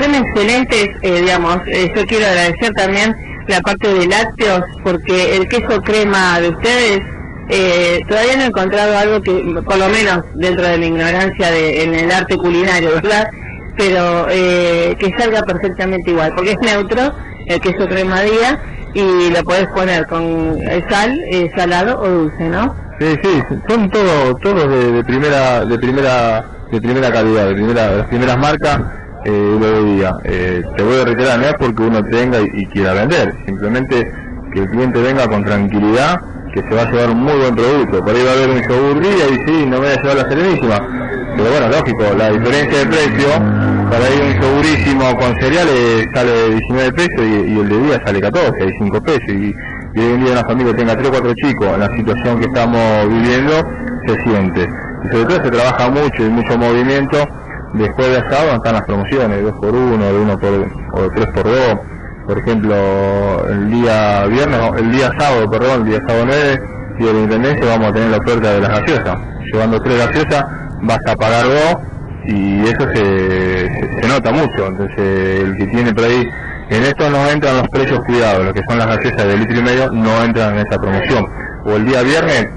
Son 0.00 0.14
excelentes, 0.14 0.88
eh, 1.02 1.20
digamos, 1.20 1.58
eh, 1.66 1.90
yo 1.94 2.04
quiero 2.06 2.26
agradecer 2.26 2.72
también 2.74 3.14
la 3.48 3.60
parte 3.60 3.92
de 3.92 4.06
lácteos, 4.06 4.62
porque 4.82 5.36
el 5.36 5.48
queso 5.48 5.80
crema 5.82 6.40
de 6.40 6.48
ustedes, 6.50 7.00
eh, 7.48 8.00
todavía 8.08 8.36
no 8.36 8.42
he 8.42 8.46
encontrado 8.46 8.96
algo 8.96 9.20
que, 9.22 9.32
por 9.64 9.76
lo 9.76 9.88
menos 9.88 10.24
dentro 10.34 10.66
de 10.66 10.78
mi 10.78 10.86
ignorancia 10.86 11.50
de, 11.50 11.82
en 11.84 11.94
el 11.94 12.10
arte 12.10 12.36
culinario, 12.36 12.90
¿verdad? 12.94 13.28
Pero 13.76 14.26
eh, 14.30 14.96
que 14.98 15.12
salga 15.18 15.42
perfectamente 15.42 16.10
igual, 16.10 16.32
porque 16.34 16.52
es 16.52 16.58
neutro, 16.60 17.12
el 17.46 17.60
queso 17.60 17.88
crema 17.88 18.20
día, 18.22 18.60
y 18.94 19.30
lo 19.30 19.42
podés 19.42 19.66
poner 19.68 20.06
con 20.06 20.58
eh, 20.60 20.84
sal, 20.88 21.18
eh, 21.30 21.50
salado 21.56 22.00
o 22.00 22.08
dulce, 22.08 22.48
¿no? 22.48 22.74
Sí, 23.00 23.16
sí, 23.22 23.42
son 23.68 23.90
todos 23.90 24.40
todos 24.42 24.68
de, 24.70 24.92
de 24.92 25.04
primera 25.04 25.64
de 25.64 25.78
primera 25.78 26.44
de 26.70 26.80
primera 26.80 27.10
calidad, 27.10 27.48
de 27.48 27.54
primera 27.54 27.96
de 27.96 28.04
primeras 28.04 28.38
marcas 28.38 28.80
eh, 29.24 29.56
lo 29.60 29.84
día. 29.84 30.16
Eh, 30.24 30.62
te 30.76 30.82
voy 30.82 31.00
a 31.00 31.04
reiterar, 31.04 31.38
no 31.38 31.46
es 31.46 31.54
porque 31.54 31.82
uno 31.82 32.04
tenga 32.04 32.40
y, 32.40 32.48
y 32.54 32.66
quiera 32.66 32.92
vender, 32.92 33.34
simplemente 33.46 34.12
que 34.52 34.60
el 34.60 34.68
cliente 34.68 35.00
venga 35.00 35.26
con 35.26 35.44
tranquilidad, 35.44 36.20
que 36.52 36.60
se 36.60 36.74
va 36.74 36.82
a 36.82 36.90
llevar 36.90 37.10
un 37.10 37.22
muy 37.22 37.34
buen 37.34 37.54
producto. 37.54 38.04
Por 38.04 38.14
ahí 38.14 38.22
va 38.22 38.30
a 38.30 38.34
haber 38.34 38.50
un 38.50 38.62
yogur 38.62 39.02
y 39.04 39.50
sí, 39.50 39.66
no 39.66 39.78
me 39.78 39.78
voy 39.78 39.88
a 39.88 40.02
llevar 40.02 40.16
la 40.16 40.28
serenísima. 40.28 40.76
Pero 41.36 41.50
bueno, 41.50 41.68
lógico, 41.68 42.04
la 42.16 42.30
diferencia 42.30 42.78
de 42.80 42.86
precio, 42.86 43.28
para 43.90 44.10
ir 44.10 44.22
un 44.22 44.42
yogurísimo 44.42 45.16
con 45.16 45.34
cereales 45.40 46.06
sale 46.14 46.50
19 46.50 46.92
pesos 46.92 47.20
y, 47.20 47.52
y 47.52 47.58
el 47.58 47.68
de 47.68 47.78
día 47.78 48.02
sale 48.04 48.20
14, 48.20 48.62
hay 48.62 48.70
5 48.78 49.02
pesos. 49.02 49.28
Y, 49.28 49.54
y 49.94 50.00
hoy 50.00 50.12
en 50.12 50.24
día 50.24 50.32
una 50.32 50.44
familia 50.44 50.76
tenga 50.76 50.96
3 50.96 51.08
o 51.08 51.10
4 51.10 51.34
chicos, 51.34 51.68
en 51.68 51.80
la 51.80 51.96
situación 51.96 52.38
que 52.38 52.46
estamos 52.46 53.08
viviendo, 53.08 53.52
se 54.06 54.22
siente. 54.22 54.68
Y 55.04 55.08
sobre 55.08 55.24
todo 55.24 55.44
se 55.44 55.50
trabaja 55.50 55.90
mucho 55.90 56.22
y 56.22 56.28
mucho 56.28 56.58
movimiento. 56.58 57.28
Después 57.74 58.08
de 58.08 58.20
sábado 58.30 58.56
están 58.56 58.74
las 58.74 58.84
promociones, 58.84 59.42
2 59.42 59.52
por 59.60 59.74
1 59.74 60.04
de 60.04 60.18
1 60.18 60.38
por, 60.38 60.50
o 60.92 61.02
de 61.02 61.10
3 61.10 61.26
por 61.34 61.44
2 61.44 61.78
por 62.26 62.38
ejemplo, 62.38 63.48
el 63.48 63.70
día 63.70 64.26
viernes, 64.26 64.60
el 64.78 64.92
día 64.92 65.10
sábado, 65.18 65.50
perdón, 65.50 65.82
el 65.82 65.88
día 65.88 66.00
sábado 66.06 66.24
9, 66.26 66.62
y 66.98 67.04
de 67.04 67.12
la 67.12 67.20
Intendencia 67.20 67.66
vamos 67.66 67.88
a 67.88 67.92
tener 67.92 68.10
la 68.10 68.18
oferta 68.18 68.52
de 68.52 68.60
las 68.60 68.70
gaseosas. 68.70 69.18
Llevando 69.52 69.80
tres 69.82 69.98
gaseosas 69.98 70.44
vas 70.82 71.00
a 71.06 71.16
pagar 71.16 71.44
dos 71.46 71.76
y 72.26 72.62
eso 72.62 72.86
se, 72.94 73.68
se, 74.00 74.08
nota 74.08 74.30
mucho. 74.30 74.66
Entonces, 74.68 75.40
el 75.40 75.56
que 75.56 75.66
tiene 75.66 75.92
por 75.92 76.04
ahí, 76.04 76.28
en 76.70 76.82
esto 76.84 77.10
no 77.10 77.26
entran 77.28 77.56
los 77.56 77.68
precios 77.68 78.00
cuidados, 78.06 78.46
lo 78.46 78.54
que 78.54 78.62
son 78.68 78.78
las 78.78 78.86
gaseosas 78.86 79.26
de 79.26 79.36
litro 79.36 79.58
y 79.58 79.62
medio 79.62 79.90
no 79.90 80.22
entran 80.22 80.54
en 80.54 80.60
esta 80.60 80.78
promoción. 80.78 81.26
O 81.64 81.74
el 81.74 81.84
día 81.86 82.02
viernes 82.02 82.48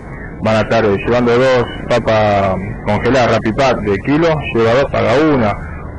van 0.45 0.57
a 0.57 0.61
estar 0.61 0.85
eh, 0.85 0.95
llevando 1.05 1.35
dos 1.37 1.65
papas 1.89 2.55
congeladas 2.85 3.31
Rapipat 3.33 3.77
de 3.79 3.97
kilo, 3.99 4.27
lleva 4.53 4.73
dos, 4.75 4.85
paga 4.91 5.13
una. 5.33 5.51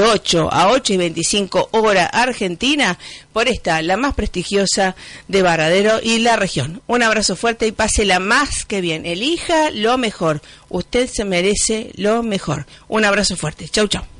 8 0.00 0.48
a 0.50 0.70
8 0.70 0.92
y 0.92 0.96
25 0.96 1.68
hora 1.72 2.06
Argentina 2.06 2.98
por 3.32 3.48
esta, 3.48 3.82
la 3.82 3.96
más 3.96 4.14
prestigiosa 4.14 4.94
de 5.28 5.42
Varadero 5.42 5.98
y 6.02 6.18
la 6.18 6.36
región. 6.36 6.82
Un 6.86 7.02
abrazo 7.02 7.36
fuerte 7.36 7.66
y 7.66 7.72
pásela 7.72 8.20
más 8.20 8.64
que 8.64 8.80
bien. 8.80 9.04
Elija 9.04 9.70
lo 9.70 9.98
mejor. 9.98 10.40
Usted 10.68 11.10
se 11.12 11.24
merece 11.24 11.90
lo 11.96 12.22
mejor. 12.22 12.66
Un 12.88 13.04
abrazo 13.04 13.36
fuerte. 13.36 13.68
Chau, 13.68 13.88
chau. 13.88 14.11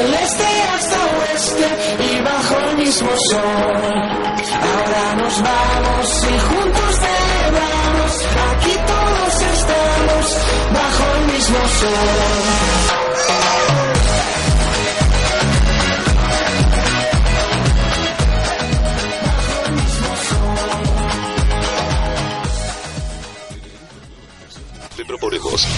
Del 0.00 0.14
este 0.14 0.44
hasta 0.74 0.96
oeste 1.18 1.66
y 2.04 2.20
bajo 2.22 2.56
el 2.70 2.76
mismo 2.78 3.10
sol. 3.30 3.82
Ahora 4.62 5.14
nos 5.16 5.42
vamos 5.42 6.24
y 6.24 6.38
juntos 6.38 6.96
celebramos, 7.04 8.12
aquí 8.50 8.74
todos 8.86 9.42
estamos 9.58 10.36
bajo 10.72 11.04
el 11.18 11.32
mismo 11.32 11.58
sol. 11.80 12.49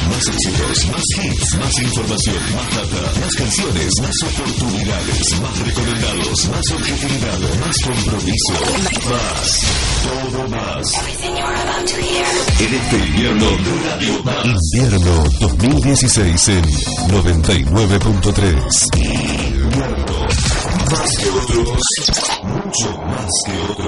Más 0.09 0.27
éxitos, 0.29 0.87
más 0.91 1.03
hits, 1.19 1.57
más 1.59 1.83
información, 1.83 2.43
más 2.55 2.69
data, 2.77 3.21
más 3.21 3.35
canciones, 3.35 3.91
más 4.01 4.17
oportunidades, 4.23 5.41
más 5.41 5.59
recomendados, 5.59 6.49
más 6.49 6.71
objetividad, 6.73 7.39
más 7.61 7.77
compromiso, 7.85 8.55
más, 9.11 9.61
todo 10.03 10.49
más. 10.49 10.87
En 12.59 12.75
este 12.75 12.97
invierno, 13.07 13.47
invierno 14.45 15.25
2016 15.41 16.49
en 16.49 16.65
99.3. 17.09 18.63
Invierno, 18.97 20.27
más 20.91 21.11
que 21.19 21.29
otros, 21.31 21.81
mucho 22.43 22.89
más 23.07 23.31
que 23.47 23.73
otros. 23.73 23.83